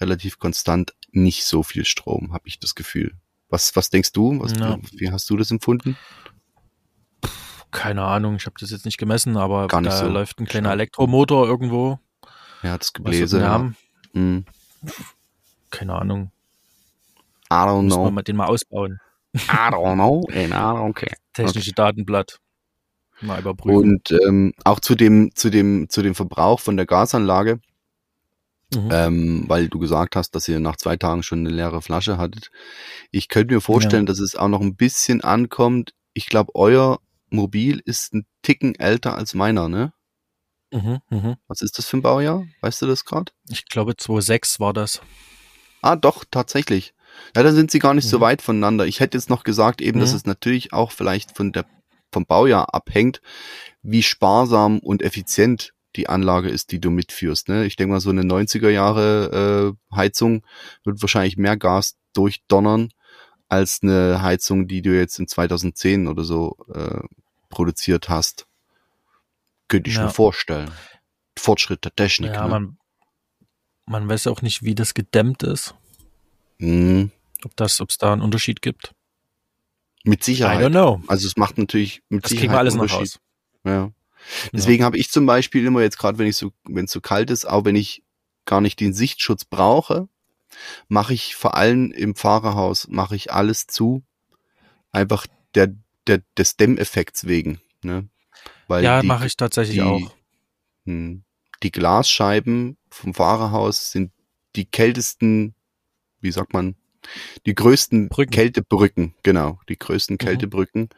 relativ 0.00 0.38
konstant 0.38 0.94
nicht 1.10 1.44
so 1.44 1.62
viel 1.62 1.84
Strom, 1.84 2.32
habe 2.32 2.48
ich 2.48 2.58
das 2.58 2.74
Gefühl. 2.74 3.14
Was, 3.48 3.74
was 3.76 3.90
denkst 3.90 4.12
du? 4.12 4.40
Was, 4.40 4.52
ja. 4.52 4.78
Wie 4.92 5.10
hast 5.10 5.30
du 5.30 5.36
das 5.36 5.50
empfunden? 5.50 5.96
Keine 7.70 8.02
Ahnung, 8.02 8.36
ich 8.36 8.46
habe 8.46 8.56
das 8.58 8.70
jetzt 8.70 8.84
nicht 8.84 8.98
gemessen, 8.98 9.36
aber 9.36 9.68
Gar 9.68 9.82
da 9.82 9.96
so. 9.96 10.08
läuft 10.08 10.40
ein 10.40 10.46
kleiner 10.46 10.72
Elektromotor 10.72 11.46
irgendwo. 11.46 11.98
Ja, 12.62 12.78
das 12.78 12.92
Gebläse. 12.92 13.40
Ja. 13.40 13.72
Mhm. 14.12 14.44
Keine 15.70 15.94
Ahnung. 15.94 16.32
I 17.50 17.54
don't 17.54 17.86
know. 17.86 18.02
Müssen 18.04 18.14
wir 18.14 18.22
den 18.22 18.36
mal 18.36 18.46
ausbauen. 18.46 19.00
I 19.34 19.38
don't 19.38 19.94
know. 19.94 20.26
I 20.32 20.48
don't 20.48 20.94
care. 20.94 21.16
Technische 21.32 21.70
okay. 21.70 21.74
Datenblatt. 21.76 22.40
Mal 23.20 23.40
überprüfen. 23.40 23.76
Und 23.76 24.10
ähm, 24.10 24.52
auch 24.64 24.80
zu 24.80 24.94
dem, 24.94 25.34
zu 25.34 25.50
dem, 25.50 25.88
zu 25.88 26.02
dem 26.02 26.14
Verbrauch 26.14 26.60
von 26.60 26.76
der 26.76 26.86
Gasanlage, 26.86 27.60
mhm. 28.74 28.88
ähm, 28.90 29.44
weil 29.48 29.68
du 29.68 29.78
gesagt 29.78 30.16
hast, 30.16 30.34
dass 30.34 30.48
ihr 30.48 30.60
nach 30.60 30.76
zwei 30.76 30.96
Tagen 30.96 31.22
schon 31.22 31.40
eine 31.40 31.50
leere 31.50 31.82
Flasche 31.82 32.18
hattet. 32.18 32.50
Ich 33.10 33.28
könnte 33.28 33.54
mir 33.54 33.60
vorstellen, 33.60 34.04
ja. 34.04 34.12
dass 34.12 34.20
es 34.20 34.36
auch 34.36 34.48
noch 34.48 34.60
ein 34.60 34.76
bisschen 34.76 35.22
ankommt. 35.22 35.94
Ich 36.12 36.26
glaube, 36.26 36.54
euer 36.54 36.98
Mobil 37.30 37.80
ist 37.84 38.14
ein 38.14 38.26
Ticken 38.42 38.74
älter 38.74 39.16
als 39.16 39.34
meiner, 39.34 39.68
ne? 39.68 39.92
Mhm, 40.72 40.98
mh. 41.10 41.38
Was 41.46 41.62
ist 41.62 41.78
das 41.78 41.86
für 41.86 41.98
ein 41.98 42.02
Baujahr? 42.02 42.44
Weißt 42.60 42.82
du 42.82 42.86
das 42.86 43.04
gerade? 43.04 43.32
Ich 43.48 43.66
glaube 43.66 43.92
2.6 43.92 44.60
war 44.60 44.72
das. 44.72 45.00
Ah, 45.80 45.96
doch, 45.96 46.24
tatsächlich. 46.30 46.94
Ja, 47.34 47.42
da 47.42 47.52
sind 47.52 47.70
sie 47.70 47.78
gar 47.78 47.94
nicht 47.94 48.06
mhm. 48.06 48.10
so 48.10 48.20
weit 48.20 48.42
voneinander. 48.42 48.86
Ich 48.86 49.00
hätte 49.00 49.16
jetzt 49.16 49.30
noch 49.30 49.44
gesagt, 49.44 49.80
eben, 49.80 49.98
mhm. 49.98 50.02
dass 50.02 50.12
es 50.12 50.26
natürlich 50.26 50.72
auch 50.72 50.90
vielleicht 50.90 51.36
von 51.36 51.52
der 51.52 51.66
vom 52.12 52.26
Baujahr 52.26 52.74
abhängt, 52.74 53.20
wie 53.82 54.02
sparsam 54.02 54.78
und 54.78 55.02
effizient 55.02 55.72
die 55.96 56.08
Anlage 56.08 56.48
ist, 56.48 56.72
die 56.72 56.80
du 56.80 56.90
mitführst. 56.90 57.48
Ne? 57.48 57.64
Ich 57.64 57.76
denke 57.76 57.92
mal, 57.92 58.00
so 58.00 58.10
eine 58.10 58.22
90er 58.22 58.68
Jahre 58.68 59.74
äh, 59.90 59.96
Heizung 59.96 60.42
wird 60.84 61.02
wahrscheinlich 61.02 61.36
mehr 61.36 61.56
Gas 61.56 61.96
durchdonnern 62.12 62.90
als 63.48 63.80
eine 63.82 64.22
Heizung, 64.22 64.68
die 64.68 64.82
du 64.82 64.96
jetzt 64.96 65.18
in 65.18 65.28
2010 65.28 66.08
oder 66.08 66.24
so 66.24 66.56
äh, 66.72 67.00
produziert 67.48 68.08
hast. 68.08 68.46
Könnte 69.68 69.90
ich 69.90 69.96
ja. 69.96 70.04
mir 70.04 70.10
vorstellen. 70.10 70.70
Fortschritt 71.38 71.84
der 71.84 71.94
Technik. 71.94 72.34
Ja, 72.34 72.44
ne? 72.44 72.48
man, 72.48 72.78
man 73.86 74.08
weiß 74.08 74.26
auch 74.26 74.42
nicht, 74.42 74.62
wie 74.62 74.74
das 74.74 74.94
gedämmt 74.94 75.42
ist. 75.42 75.74
Mhm. 76.58 77.10
Ob 77.44 77.56
das, 77.56 77.80
ob 77.80 77.90
es 77.90 77.98
da 77.98 78.12
einen 78.12 78.22
Unterschied 78.22 78.62
gibt. 78.62 78.94
Mit 80.06 80.24
Sicherheit. 80.24 80.60
I 80.60 80.64
don't 80.64 80.70
know. 80.70 81.02
Also 81.06 81.26
es 81.26 81.36
macht 81.36 81.58
natürlich 81.58 82.02
mit 82.08 82.24
das 82.24 82.30
Sicherheit 82.30 82.42
kriegen 82.42 82.52
wir 82.54 82.58
alles 82.58 82.74
noch 82.74 82.90
raus. 82.90 83.18
Ja. 83.64 83.90
Deswegen 84.52 84.80
ja. 84.80 84.86
habe 84.86 84.98
ich 84.98 85.10
zum 85.10 85.26
Beispiel 85.26 85.66
immer 85.66 85.82
jetzt 85.82 85.98
gerade, 85.98 86.18
wenn 86.18 86.26
ich 86.26 86.36
so, 86.36 86.52
wenn 86.64 86.86
es 86.86 86.92
so 86.92 87.00
kalt 87.00 87.30
ist, 87.30 87.44
auch 87.44 87.64
wenn 87.64 87.76
ich 87.76 88.02
gar 88.44 88.60
nicht 88.60 88.80
den 88.80 88.92
Sichtschutz 88.92 89.44
brauche, 89.44 90.08
mache 90.88 91.14
ich 91.14 91.36
vor 91.36 91.56
allem 91.56 91.90
im 91.90 92.14
Fahrerhaus 92.14 92.88
mache 92.88 93.16
ich 93.16 93.32
alles 93.32 93.66
zu, 93.66 94.04
einfach 94.92 95.26
der 95.54 95.74
der 96.06 96.22
des 96.36 96.56
Dämmeffekts 96.56 97.26
wegen. 97.26 97.60
Ne? 97.82 98.08
Weil 98.68 98.84
ja, 98.84 99.02
mache 99.02 99.26
ich 99.26 99.36
tatsächlich 99.36 99.76
die, 99.76 99.82
auch. 99.82 100.14
Hm, 100.84 101.24
die 101.62 101.72
Glasscheiben 101.72 102.76
vom 102.90 103.14
Fahrerhaus 103.14 103.90
sind 103.90 104.12
die 104.54 104.66
kältesten 104.66 105.56
wie 106.20 106.32
sagt 106.32 106.52
man, 106.52 106.76
die 107.46 107.54
größten 107.54 108.08
Brücken. 108.08 108.32
Kältebrücken, 108.32 109.14
genau, 109.22 109.60
die 109.68 109.78
größten 109.78 110.14
mhm. 110.14 110.18
Kältebrücken. 110.18 110.88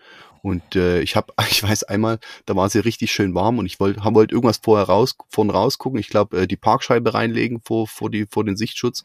Und 0.43 0.77
äh, 0.77 1.01
ich 1.01 1.17
habe, 1.17 1.33
ich 1.51 1.63
weiß 1.63 1.85
einmal, 1.85 2.19
da 2.47 2.57
war 2.57 2.69
sie 2.69 2.79
richtig 2.81 3.13
schön 3.13 3.35
warm 3.35 3.59
und 3.59 3.67
ich 3.67 3.81
wollte 3.81 4.01
wollt 4.03 4.33
irgendwas 4.33 4.61
vorher 4.63 4.87
raus, 4.87 5.17
vorn 5.29 5.51
rausgucken. 5.51 5.99
Ich 5.99 6.09
glaube, 6.09 6.43
äh, 6.43 6.47
die 6.47 6.57
Parkscheibe 6.57 7.15
reinlegen 7.15 7.61
vor, 7.65 7.87
vor, 7.87 8.11
die, 8.11 8.27
vor 8.31 8.45
den 8.45 8.57
Sichtschutz. 8.57 9.05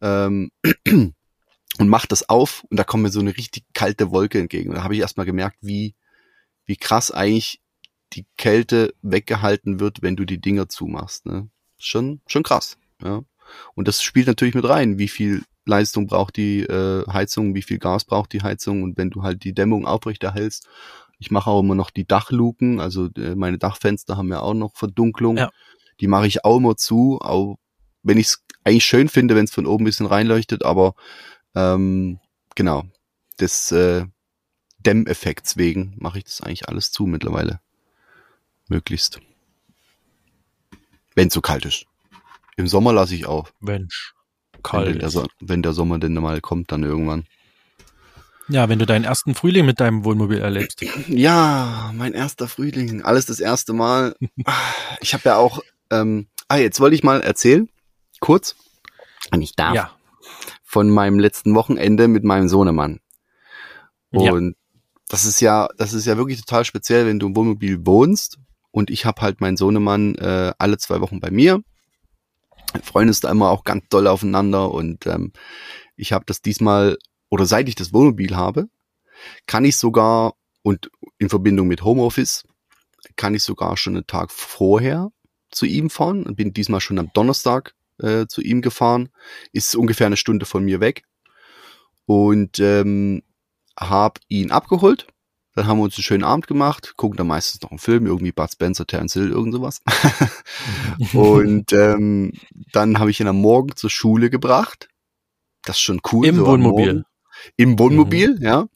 Ähm, 0.00 0.50
und 1.78 1.88
mach 1.88 2.06
das 2.06 2.28
auf 2.28 2.64
und 2.70 2.78
da 2.78 2.84
kommt 2.84 3.02
mir 3.02 3.10
so 3.10 3.20
eine 3.20 3.36
richtig 3.36 3.64
kalte 3.74 4.10
Wolke 4.10 4.38
entgegen. 4.38 4.70
Und 4.70 4.76
da 4.76 4.84
habe 4.84 4.94
ich 4.94 5.00
erstmal 5.00 5.26
gemerkt, 5.26 5.58
wie, 5.60 5.94
wie 6.64 6.76
krass 6.76 7.10
eigentlich 7.10 7.60
die 8.12 8.26
Kälte 8.36 8.94
weggehalten 9.02 9.80
wird, 9.80 10.02
wenn 10.02 10.16
du 10.16 10.24
die 10.24 10.40
Dinger 10.40 10.68
zumachst. 10.68 11.26
Ne? 11.26 11.48
Schon, 11.78 12.20
schon 12.26 12.42
krass. 12.42 12.78
Ja. 13.02 13.22
Und 13.74 13.88
das 13.88 14.02
spielt 14.02 14.26
natürlich 14.26 14.54
mit 14.54 14.68
rein, 14.68 14.98
wie 14.98 15.08
viel 15.08 15.42
Leistung 15.66 16.06
braucht 16.06 16.36
die 16.36 16.60
äh, 16.60 17.04
Heizung, 17.12 17.54
wie 17.54 17.62
viel 17.62 17.78
Gas 17.78 18.04
braucht 18.04 18.32
die 18.32 18.42
Heizung 18.42 18.82
und 18.82 18.96
wenn 18.96 19.10
du 19.10 19.22
halt 19.22 19.44
die 19.44 19.52
Dämmung 19.52 19.86
aufrechterhältst. 19.86 20.66
Ich 21.18 21.30
mache 21.30 21.50
auch 21.50 21.60
immer 21.60 21.74
noch 21.74 21.90
die 21.90 22.06
Dachluken, 22.06 22.80
also 22.80 23.08
äh, 23.16 23.34
meine 23.34 23.58
Dachfenster 23.58 24.16
haben 24.16 24.30
ja 24.30 24.40
auch 24.40 24.54
noch 24.54 24.76
Verdunklung. 24.76 25.36
Ja. 25.36 25.50
Die 26.00 26.06
mache 26.06 26.26
ich 26.26 26.44
auch 26.44 26.58
immer 26.58 26.76
zu, 26.76 27.18
auch 27.20 27.58
wenn 28.02 28.18
ich 28.18 28.26
es 28.26 28.44
eigentlich 28.64 28.84
schön 28.84 29.08
finde, 29.08 29.34
wenn 29.34 29.44
es 29.44 29.52
von 29.52 29.66
oben 29.66 29.82
ein 29.82 29.86
bisschen 29.86 30.06
reinleuchtet, 30.06 30.64
aber 30.64 30.94
ähm, 31.54 32.20
genau, 32.54 32.84
des 33.40 33.72
äh, 33.72 34.04
Dämmeffekts 34.78 35.56
wegen 35.56 35.94
mache 35.98 36.18
ich 36.18 36.24
das 36.24 36.42
eigentlich 36.42 36.68
alles 36.68 36.92
zu 36.92 37.06
mittlerweile. 37.06 37.60
Möglichst. 38.68 39.20
Wenn 41.14 41.28
es 41.28 41.34
so 41.34 41.40
kalt 41.40 41.64
ist. 41.64 41.86
Im 42.56 42.68
Sommer 42.68 42.92
lasse 42.92 43.14
ich 43.14 43.26
auf. 43.26 43.52
Mensch 43.60 44.15
kalt 44.66 44.86
wenn 44.86 44.98
der, 44.98 45.26
wenn 45.40 45.62
der 45.62 45.72
Sommer 45.72 45.98
denn 45.98 46.14
mal 46.14 46.40
kommt, 46.40 46.72
dann 46.72 46.82
irgendwann. 46.82 47.24
Ja, 48.48 48.68
wenn 48.68 48.78
du 48.78 48.86
deinen 48.86 49.04
ersten 49.04 49.34
Frühling 49.34 49.66
mit 49.66 49.80
deinem 49.80 50.04
Wohnmobil 50.04 50.38
erlebst. 50.38 50.84
Ja, 51.08 51.92
mein 51.94 52.12
erster 52.12 52.46
Frühling. 52.46 53.02
Alles 53.02 53.26
das 53.26 53.40
erste 53.40 53.72
Mal. 53.72 54.14
Ich 55.00 55.14
habe 55.14 55.24
ja 55.24 55.36
auch, 55.36 55.60
ähm, 55.90 56.26
ah, 56.48 56.56
jetzt 56.56 56.80
wollte 56.80 56.96
ich 56.96 57.04
mal 57.04 57.20
erzählen, 57.20 57.68
kurz, 58.20 58.56
wenn 59.30 59.42
ich 59.42 59.54
darf, 59.54 59.74
ja. 59.74 59.90
von 60.64 60.90
meinem 60.90 61.18
letzten 61.18 61.54
Wochenende 61.54 62.08
mit 62.08 62.24
meinem 62.24 62.48
Sohnemann. 62.48 63.00
Und 64.10 64.48
ja. 64.48 64.54
das 65.08 65.26
ist 65.26 65.40
ja, 65.40 65.68
das 65.76 65.92
ist 65.92 66.06
ja 66.06 66.16
wirklich 66.16 66.40
total 66.40 66.64
speziell, 66.64 67.06
wenn 67.06 67.18
du 67.18 67.26
im 67.26 67.36
Wohnmobil 67.36 67.84
wohnst 67.84 68.38
und 68.70 68.90
ich 68.90 69.04
habe 69.04 69.20
halt 69.22 69.40
meinen 69.40 69.56
Sohnemann 69.56 70.14
äh, 70.16 70.54
alle 70.58 70.78
zwei 70.78 71.00
Wochen 71.00 71.20
bei 71.20 71.30
mir 71.30 71.62
Freunde 72.82 73.10
ist 73.10 73.24
da 73.24 73.30
immer 73.30 73.50
auch 73.50 73.64
ganz 73.64 73.84
doll 73.88 74.06
aufeinander 74.06 74.72
und 74.72 75.06
ähm, 75.06 75.32
ich 75.96 76.12
habe 76.12 76.24
das 76.26 76.42
diesmal 76.42 76.98
oder 77.28 77.46
seit 77.46 77.68
ich 77.68 77.74
das 77.74 77.92
Wohnmobil 77.92 78.36
habe, 78.36 78.68
kann 79.46 79.64
ich 79.64 79.76
sogar 79.76 80.34
und 80.62 80.90
in 81.18 81.28
Verbindung 81.28 81.68
mit 81.68 81.82
Homeoffice 81.82 82.44
kann 83.16 83.34
ich 83.34 83.42
sogar 83.42 83.76
schon 83.76 83.96
einen 83.96 84.06
Tag 84.06 84.30
vorher 84.30 85.10
zu 85.50 85.66
ihm 85.66 85.90
fahren 85.90 86.24
und 86.24 86.36
bin 86.36 86.52
diesmal 86.52 86.80
schon 86.80 86.98
am 86.98 87.10
Donnerstag 87.12 87.74
äh, 87.98 88.26
zu 88.26 88.42
ihm 88.42 88.62
gefahren, 88.62 89.08
ist 89.52 89.74
ungefähr 89.74 90.06
eine 90.06 90.16
Stunde 90.16 90.44
von 90.46 90.64
mir 90.64 90.80
weg. 90.80 91.04
Und 92.04 92.60
ähm, 92.60 93.22
habe 93.78 94.20
ihn 94.28 94.52
abgeholt 94.52 95.06
dann 95.56 95.66
haben 95.66 95.78
wir 95.78 95.84
uns 95.84 95.96
einen 95.96 96.04
schönen 96.04 96.22
Abend 96.22 96.46
gemacht, 96.46 96.94
gucken 96.96 97.16
dann 97.16 97.28
meistens 97.28 97.62
noch 97.62 97.70
einen 97.70 97.78
Film, 97.78 98.06
irgendwie 98.06 98.30
Bud 98.30 98.52
Spencer, 98.52 98.86
Terence 98.86 99.14
Hill, 99.14 99.30
irgend 99.30 99.54
sowas. 99.54 99.80
und 101.14 101.72
ähm, 101.72 102.32
dann 102.72 102.98
habe 102.98 103.10
ich 103.10 103.20
ihn 103.20 103.26
am 103.26 103.40
Morgen 103.40 103.74
zur 103.74 103.88
Schule 103.88 104.28
gebracht. 104.28 104.88
Das 105.64 105.76
ist 105.76 105.82
schon 105.82 106.02
cool. 106.12 106.26
Im 106.26 106.36
so 106.36 106.46
Wohnmobil. 106.46 107.04
Im 107.56 107.78
Wohnmobil, 107.78 108.36
mhm. 108.36 108.42
ja. 108.42 108.68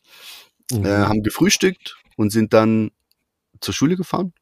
Mhm. 0.72 0.86
Äh, 0.86 1.04
haben 1.04 1.22
gefrühstückt 1.22 1.98
und 2.16 2.30
sind 2.30 2.54
dann 2.54 2.92
zur 3.60 3.74
Schule 3.74 3.96
gefahren 3.96 4.32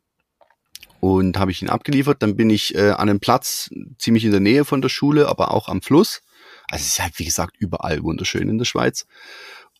und 1.00 1.38
habe 1.38 1.50
ich 1.50 1.60
ihn 1.60 1.68
abgeliefert. 1.68 2.22
Dann 2.22 2.36
bin 2.36 2.50
ich 2.50 2.76
äh, 2.76 2.90
an 2.90 3.08
einem 3.08 3.18
Platz 3.20 3.68
ziemlich 3.98 4.24
in 4.24 4.30
der 4.30 4.38
Nähe 4.38 4.64
von 4.64 4.80
der 4.80 4.90
Schule, 4.90 5.26
aber 5.26 5.52
auch 5.52 5.68
am 5.68 5.82
Fluss. 5.82 6.22
Also 6.70 6.82
es 6.82 6.88
ist 6.90 7.02
halt 7.02 7.18
wie 7.18 7.24
gesagt 7.24 7.56
überall 7.58 8.04
wunderschön 8.04 8.48
in 8.48 8.58
der 8.58 8.64
Schweiz. 8.64 9.06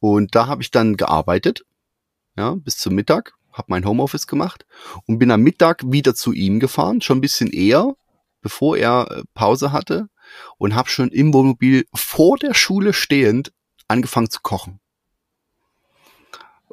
Und 0.01 0.35
da 0.35 0.49
habe 0.49 0.63
ich 0.63 0.73
dann 0.73 0.97
gearbeitet 0.97 1.65
ja, 2.39 2.55
bis 2.55 2.79
zum 2.79 2.95
Mittag, 2.95 3.35
habe 3.53 3.67
mein 3.69 3.85
Homeoffice 3.85 4.29
gemacht 4.29 4.65
und 5.07 5.19
bin 5.19 5.33
am 5.33 5.43
Mittag 5.43 5.83
wieder 5.85 6.15
zu 6.15 6.33
ihm 6.33 6.61
gefahren, 6.61 7.01
schon 7.01 7.19
ein 7.19 7.21
bisschen 7.21 7.51
eher, 7.51 7.97
bevor 8.41 8.77
er 8.77 9.09
äh, 9.11 9.23
Pause 9.35 9.73
hatte 9.73 10.09
und 10.57 10.77
habe 10.77 10.89
schon 10.89 11.09
im 11.09 11.35
Wohnmobil 11.35 11.85
vor 11.93 12.39
der 12.39 12.55
Schule 12.55 12.93
stehend 12.93 13.53
angefangen 13.89 14.31
zu 14.31 14.41
kochen. 14.43 14.81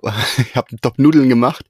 Ich 0.37 0.55
habe 0.55 0.75
Top 0.81 0.99
Nudeln 0.99 1.29
gemacht 1.29 1.65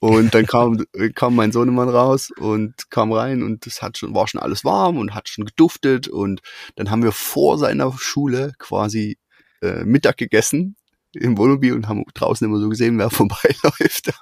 und 0.00 0.34
dann 0.34 0.46
kam, 0.46 0.82
kam 1.14 1.34
mein 1.34 1.52
Sohnemann 1.52 1.90
raus 1.90 2.30
und 2.38 2.88
kam 2.88 3.12
rein 3.12 3.42
und 3.42 3.66
es 3.66 3.82
hat 3.82 3.98
schon, 3.98 4.14
war 4.14 4.26
schon 4.28 4.40
alles 4.40 4.64
warm 4.64 4.96
und 4.96 5.14
hat 5.14 5.28
schon 5.28 5.44
geduftet 5.44 6.08
und 6.08 6.40
dann 6.76 6.90
haben 6.90 7.02
wir 7.02 7.12
vor 7.12 7.58
seiner 7.58 7.92
Schule 7.98 8.54
quasi 8.58 9.18
äh, 9.60 9.84
Mittag 9.84 10.16
gegessen 10.16 10.76
im 11.14 11.38
Wohnmobil 11.38 11.72
und 11.72 11.88
haben 11.88 12.04
draußen 12.14 12.44
immer 12.44 12.58
so 12.58 12.68
gesehen, 12.68 12.98
wer 12.98 13.10
vorbeiläuft. 13.10 14.12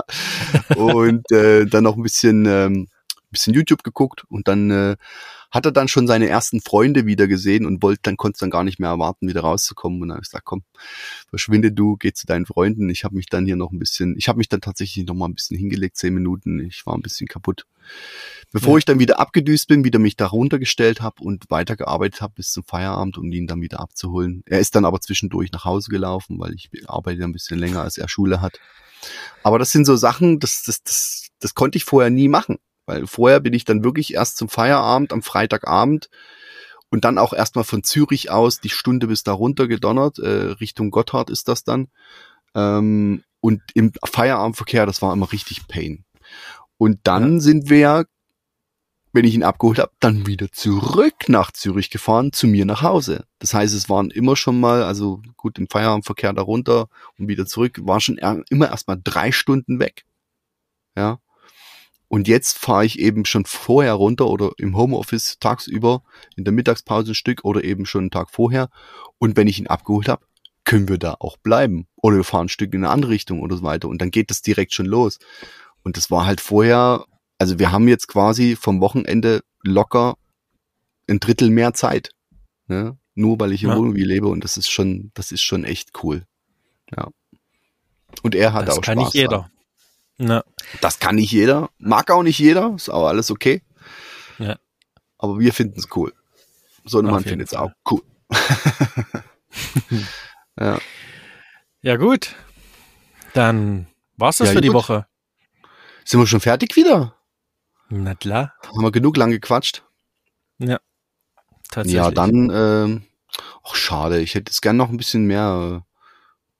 und 0.76 1.30
äh, 1.32 1.66
dann 1.66 1.84
noch 1.84 1.96
ein 1.96 2.02
bisschen, 2.02 2.46
ähm, 2.46 2.88
bisschen 3.30 3.54
YouTube 3.54 3.82
geguckt 3.82 4.24
und 4.28 4.48
dann 4.48 4.70
äh, 4.70 4.96
hat 5.50 5.64
er 5.64 5.72
dann 5.72 5.88
schon 5.88 6.06
seine 6.06 6.28
ersten 6.28 6.60
Freunde 6.60 7.06
wieder 7.06 7.26
gesehen 7.26 7.64
und 7.64 7.82
wollte 7.82 8.00
dann 8.02 8.16
konnte 8.16 8.40
dann 8.40 8.50
gar 8.50 8.64
nicht 8.64 8.78
mehr 8.78 8.90
erwarten, 8.90 9.28
wieder 9.28 9.40
rauszukommen. 9.40 10.02
Und 10.02 10.08
dann 10.08 10.16
habe 10.16 10.22
ich 10.22 10.28
gesagt, 10.28 10.44
komm, 10.44 10.62
verschwinde 11.28 11.72
du, 11.72 11.96
geh 11.96 12.12
zu 12.12 12.26
deinen 12.26 12.46
Freunden. 12.46 12.90
Ich 12.90 13.04
habe 13.04 13.16
mich 13.16 13.26
dann 13.26 13.46
hier 13.46 13.56
noch 13.56 13.72
ein 13.72 13.78
bisschen, 13.78 14.16
ich 14.18 14.28
habe 14.28 14.38
mich 14.38 14.48
dann 14.48 14.60
tatsächlich 14.60 15.06
noch 15.06 15.14
mal 15.14 15.26
ein 15.26 15.34
bisschen 15.34 15.56
hingelegt, 15.56 15.96
zehn 15.96 16.12
Minuten. 16.12 16.60
Ich 16.60 16.84
war 16.86 16.94
ein 16.94 17.02
bisschen 17.02 17.28
kaputt. 17.28 17.66
Bevor 18.52 18.74
ja. 18.74 18.78
ich 18.78 18.84
dann 18.84 18.98
wieder 18.98 19.18
abgedüst 19.18 19.68
bin, 19.68 19.84
wieder 19.84 19.98
mich 19.98 20.16
da 20.16 20.26
runtergestellt 20.26 21.00
habe 21.00 21.22
und 21.22 21.44
weitergearbeitet 21.48 22.20
habe 22.20 22.34
bis 22.36 22.52
zum 22.52 22.64
Feierabend, 22.64 23.16
um 23.16 23.30
ihn 23.32 23.46
dann 23.46 23.62
wieder 23.62 23.80
abzuholen. 23.80 24.42
Er 24.46 24.58
ist 24.58 24.74
dann 24.74 24.84
aber 24.84 25.00
zwischendurch 25.00 25.52
nach 25.52 25.64
Hause 25.64 25.90
gelaufen, 25.90 26.38
weil 26.38 26.54
ich 26.54 26.70
arbeite 26.86 27.24
ein 27.24 27.32
bisschen 27.32 27.58
länger, 27.58 27.82
als 27.82 27.96
er 27.96 28.08
Schule 28.08 28.40
hat. 28.40 28.58
Aber 29.42 29.58
das 29.58 29.70
sind 29.70 29.84
so 29.84 29.96
Sachen, 29.96 30.40
das, 30.40 30.62
das, 30.64 30.82
das, 30.82 31.28
das 31.40 31.54
konnte 31.54 31.78
ich 31.78 31.84
vorher 31.84 32.10
nie 32.10 32.28
machen. 32.28 32.58
Weil 32.88 33.06
vorher 33.06 33.40
bin 33.40 33.52
ich 33.52 33.66
dann 33.66 33.84
wirklich 33.84 34.14
erst 34.14 34.38
zum 34.38 34.48
Feierabend 34.48 35.12
am 35.12 35.20
Freitagabend 35.20 36.08
und 36.88 37.04
dann 37.04 37.18
auch 37.18 37.34
erstmal 37.34 37.64
von 37.64 37.84
Zürich 37.84 38.30
aus 38.30 38.60
die 38.60 38.70
Stunde 38.70 39.08
bis 39.08 39.22
da 39.22 39.32
runter 39.32 39.68
gedonnert. 39.68 40.18
Äh, 40.18 40.52
Richtung 40.52 40.90
Gotthard 40.90 41.28
ist 41.28 41.48
das 41.48 41.64
dann. 41.64 41.88
Ähm, 42.54 43.24
und 43.40 43.60
im 43.74 43.92
Feierabendverkehr, 44.02 44.86
das 44.86 45.02
war 45.02 45.12
immer 45.12 45.30
richtig 45.30 45.68
Pain. 45.68 46.06
Und 46.78 47.00
dann 47.04 47.34
ja. 47.34 47.40
sind 47.40 47.68
wir, 47.68 48.06
wenn 49.12 49.26
ich 49.26 49.34
ihn 49.34 49.42
abgeholt 49.42 49.80
habe, 49.80 49.92
dann 50.00 50.26
wieder 50.26 50.50
zurück 50.50 51.28
nach 51.28 51.52
Zürich 51.52 51.90
gefahren, 51.90 52.32
zu 52.32 52.46
mir 52.46 52.64
nach 52.64 52.80
Hause. 52.80 53.26
Das 53.38 53.52
heißt, 53.52 53.74
es 53.74 53.90
waren 53.90 54.10
immer 54.10 54.34
schon 54.34 54.58
mal, 54.58 54.82
also 54.82 55.20
gut, 55.36 55.58
im 55.58 55.68
Feierabendverkehr 55.68 56.32
da 56.32 56.40
runter 56.40 56.88
und 57.18 57.28
wieder 57.28 57.44
zurück, 57.44 57.80
war 57.82 58.00
schon 58.00 58.16
immer 58.48 58.70
erstmal 58.70 58.98
drei 59.04 59.30
Stunden 59.30 59.78
weg. 59.78 60.06
Ja. 60.96 61.20
Und 62.08 62.26
jetzt 62.26 62.58
fahre 62.58 62.86
ich 62.86 62.98
eben 62.98 63.26
schon 63.26 63.44
vorher 63.44 63.92
runter 63.92 64.26
oder 64.28 64.52
im 64.56 64.76
Homeoffice 64.76 65.38
tagsüber, 65.40 66.02
in 66.36 66.44
der 66.44 66.52
Mittagspause 66.52 67.12
ein 67.12 67.14
Stück 67.14 67.44
oder 67.44 67.62
eben 67.62 67.84
schon 67.84 68.02
einen 68.02 68.10
Tag 68.10 68.30
vorher. 68.30 68.70
Und 69.18 69.36
wenn 69.36 69.46
ich 69.46 69.58
ihn 69.58 69.66
abgeholt 69.66 70.08
habe, 70.08 70.24
können 70.64 70.88
wir 70.88 70.98
da 70.98 71.16
auch 71.18 71.36
bleiben. 71.36 71.86
Oder 71.96 72.16
wir 72.16 72.24
fahren 72.24 72.46
ein 72.46 72.50
Stück 72.50 72.72
in 72.72 72.84
eine 72.84 72.92
andere 72.92 73.12
Richtung 73.12 73.40
oder 73.42 73.56
so 73.56 73.62
weiter. 73.62 73.88
Und 73.88 74.00
dann 74.00 74.10
geht 74.10 74.30
das 74.30 74.42
direkt 74.42 74.72
schon 74.72 74.86
los. 74.86 75.18
Und 75.82 75.96
das 75.96 76.10
war 76.10 76.26
halt 76.26 76.40
vorher, 76.40 77.04
also 77.38 77.58
wir 77.58 77.72
haben 77.72 77.88
jetzt 77.88 78.08
quasi 78.08 78.56
vom 78.56 78.80
Wochenende 78.80 79.42
locker 79.62 80.16
ein 81.08 81.20
Drittel 81.20 81.50
mehr 81.50 81.74
Zeit. 81.74 82.12
Ne? 82.66 82.98
Nur 83.14 83.38
weil 83.40 83.52
ich 83.52 83.62
im 83.62 83.70
ja. 83.70 83.76
Wohnmobil 83.76 84.06
lebe 84.06 84.28
und 84.28 84.44
das 84.44 84.56
ist 84.56 84.70
schon, 84.70 85.10
das 85.14 85.32
ist 85.32 85.42
schon 85.42 85.64
echt 85.64 86.02
cool. 86.02 86.24
Ja. 86.96 87.08
Und 88.22 88.34
er 88.34 88.52
hat 88.52 88.68
das 88.68 88.78
auch 88.78 88.84
Spaß. 88.84 88.86
Das 88.86 88.94
kann 88.94 88.98
nicht 88.98 89.14
jeder. 89.14 89.38
Dran. 89.38 89.50
Ja. 90.18 90.44
Das 90.80 90.98
kann 90.98 91.16
nicht 91.16 91.30
jeder, 91.30 91.70
mag 91.78 92.10
auch 92.10 92.22
nicht 92.22 92.38
jeder, 92.38 92.74
ist 92.74 92.88
aber 92.88 93.08
alles 93.08 93.30
okay. 93.30 93.62
Ja. 94.38 94.56
Aber 95.16 95.38
wir 95.38 95.52
finden 95.52 95.78
es 95.78 95.88
cool. 95.96 96.12
So 96.84 96.98
ein 96.98 97.06
Mann 97.06 97.22
findet 97.22 97.48
es 97.48 97.54
auch 97.54 97.70
cool. 97.90 98.02
ja. 100.60 100.78
ja, 101.82 101.96
gut. 101.96 102.34
Dann 103.34 103.86
war's 104.16 104.38
das 104.38 104.48
ja, 104.48 104.54
für 104.54 104.60
die 104.60 104.72
Woche. 104.72 105.06
Sind 106.04 106.20
wir 106.20 106.26
schon 106.26 106.40
fertig 106.40 106.74
wieder? 106.76 107.14
Na 107.90 108.14
klar. 108.14 108.54
Haben 108.66 108.82
wir 108.82 108.92
genug 108.92 109.16
lang 109.16 109.30
gequatscht? 109.30 109.84
Ja. 110.58 110.80
Tatsächlich. 111.70 112.02
Ja, 112.02 112.10
dann, 112.10 112.50
äh, 112.50 113.00
ach 113.62 113.74
schade, 113.74 114.20
ich 114.20 114.34
hätte 114.34 114.50
es 114.50 114.60
gern 114.60 114.76
noch 114.76 114.88
ein 114.88 114.96
bisschen 114.96 115.26
mehr 115.26 115.82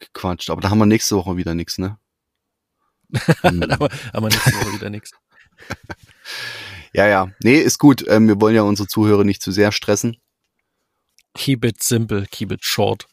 äh, 0.01 0.05
gequatscht, 0.05 0.51
aber 0.51 0.61
da 0.61 0.71
haben 0.71 0.79
wir 0.79 0.87
nächste 0.87 1.17
Woche 1.17 1.37
wieder 1.37 1.55
nichts, 1.55 1.79
ne? 1.79 1.99
aber, 3.43 3.89
aber 4.13 4.29
nächste 4.29 4.53
Woche 4.53 4.75
wieder 4.75 4.91
nichts. 4.91 5.13
Ja, 6.95 7.07
ja. 7.07 7.29
Nee, 7.43 7.59
ist 7.59 7.79
gut. 7.79 8.05
Ähm, 8.09 8.29
wir 8.29 8.41
wollen 8.41 8.55
ja 8.55 8.63
unsere 8.63 8.89
Zuhörer 8.89 9.25
nicht 9.25 9.43
zu 9.43 9.53
sehr 9.53 9.73
stressen. 9.73 10.17
Keep 11.35 11.65
it 11.65 11.83
simple, 11.83 12.27
keep 12.31 12.51
it 12.51 12.65
short. 12.65 13.07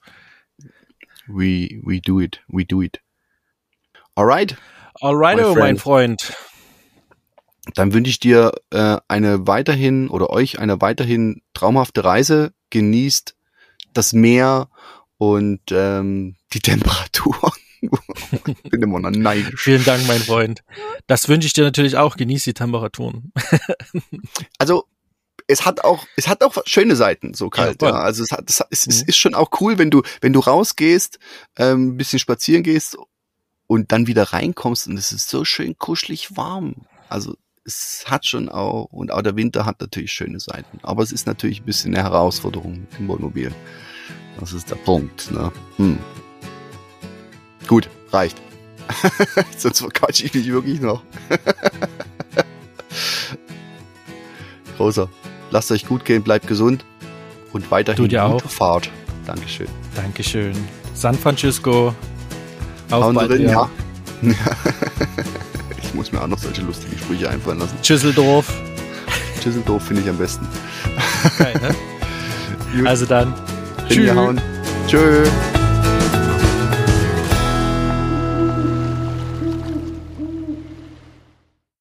We, 1.27 1.81
we 1.83 1.99
do 1.99 2.21
it, 2.21 2.41
we 2.47 2.65
do 2.65 2.81
it. 2.81 3.01
Alright. 4.15 4.55
Alright, 5.01 5.39
oh, 5.43 5.55
mein 5.55 5.77
Freund. 5.77 6.33
Dann 7.73 7.93
wünsche 7.93 8.09
ich 8.09 8.19
dir 8.19 8.53
äh, 8.69 8.97
eine 9.07 9.47
weiterhin 9.47 10.07
oder 10.07 10.29
euch 10.29 10.59
eine 10.59 10.81
weiterhin 10.81 11.41
traumhafte 11.53 12.03
Reise. 12.03 12.53
Genießt 12.69 13.35
das 13.93 14.13
Meer 14.13 14.69
und 15.17 15.61
ähm, 15.71 16.37
die 16.53 16.59
Temperatur. 17.89 18.55
bin 18.69 18.81
immer 18.81 18.99
noch 18.99 19.11
neidisch. 19.11 19.61
Vielen 19.61 19.83
Dank, 19.83 20.07
mein 20.07 20.21
Freund. 20.21 20.63
Das 21.07 21.27
wünsche 21.27 21.47
ich 21.47 21.53
dir 21.53 21.63
natürlich 21.63 21.97
auch. 21.97 22.17
Genieß 22.17 22.43
die 22.43 22.53
Temperaturen. 22.53 23.31
also 24.57 24.85
es 25.47 25.65
hat 25.65 25.83
auch, 25.83 26.05
es 26.15 26.27
hat 26.27 26.43
auch 26.43 26.55
schöne 26.65 26.95
Seiten, 26.95 27.33
so 27.33 27.49
kalt. 27.49 27.81
Ja, 27.81 27.89
ja. 27.89 27.95
Also 27.95 28.23
es, 28.23 28.31
hat, 28.31 28.49
es, 28.49 28.63
es, 28.69 28.87
es, 28.87 29.01
mhm. 29.03 29.09
ist 29.09 29.17
schon 29.17 29.35
auch 29.35 29.49
cool, 29.59 29.77
wenn 29.77 29.91
du, 29.91 30.01
wenn 30.21 30.33
du 30.33 30.39
rausgehst, 30.39 31.19
ähm, 31.57 31.89
ein 31.89 31.97
bisschen 31.97 32.19
spazieren 32.19 32.63
gehst 32.63 32.97
und 33.67 33.91
dann 33.91 34.07
wieder 34.07 34.23
reinkommst 34.23 34.87
und 34.87 34.97
es 34.97 35.11
ist 35.11 35.29
so 35.29 35.45
schön 35.45 35.77
kuschelig 35.77 36.35
warm. 36.35 36.87
Also 37.09 37.35
es 37.63 38.03
hat 38.07 38.25
schon 38.25 38.49
auch, 38.49 38.85
und 38.85 39.11
auch 39.11 39.21
der 39.21 39.35
Winter 39.35 39.65
hat 39.65 39.81
natürlich 39.81 40.11
schöne 40.11 40.39
Seiten. 40.39 40.79
Aber 40.83 41.03
es 41.03 41.11
ist 41.11 41.25
natürlich 41.25 41.61
ein 41.61 41.65
bisschen 41.65 41.95
eine 41.95 42.03
Herausforderung 42.03 42.87
im 42.99 43.07
Wohnmobil. 43.07 43.53
Das 44.39 44.53
ist 44.53 44.69
der 44.69 44.75
Punkt. 44.75 45.31
Ne? 45.31 45.51
Hm. 45.77 45.97
Gut, 47.67 47.89
reicht. 48.11 48.37
Sonst 49.57 49.79
verquatsche 49.79 50.25
ich 50.25 50.33
mich 50.33 50.47
wirklich 50.51 50.79
noch. 50.79 51.01
Großer. 54.77 55.09
Lasst 55.51 55.71
euch 55.71 55.85
gut 55.85 56.05
gehen, 56.05 56.23
bleibt 56.23 56.47
gesund 56.47 56.85
und 57.53 57.71
weiterhin 57.71 58.03
gute 58.03 58.23
auch. 58.23 58.41
Fahrt. 58.43 58.89
Dankeschön. 59.25 59.67
Dankeschön. 59.95 60.53
San 60.93 61.17
Francisco. 61.17 61.93
Auf 62.91 63.03
Hauen 63.03 63.15
bald, 63.15 63.31
drin, 63.31 63.43
ja. 63.43 63.69
ja. 64.21 64.31
ich 65.81 65.93
muss 65.93 66.11
mir 66.11 66.21
auch 66.21 66.27
noch 66.27 66.37
solche 66.37 66.61
lustigen 66.61 66.97
Sprüche 66.97 67.29
einfallen 67.29 67.59
lassen. 67.59 67.77
Tschüsseldorf. 67.81 68.53
Tschüsseldorf 69.41 69.83
finde 69.83 70.03
ich 70.03 70.09
am 70.09 70.17
besten. 70.17 70.47
Okay, 71.25 71.53
ne? 71.61 72.89
also 72.89 73.05
dann. 73.05 73.33
Tschüss. 73.87 74.11
Tschüss. 74.87 75.29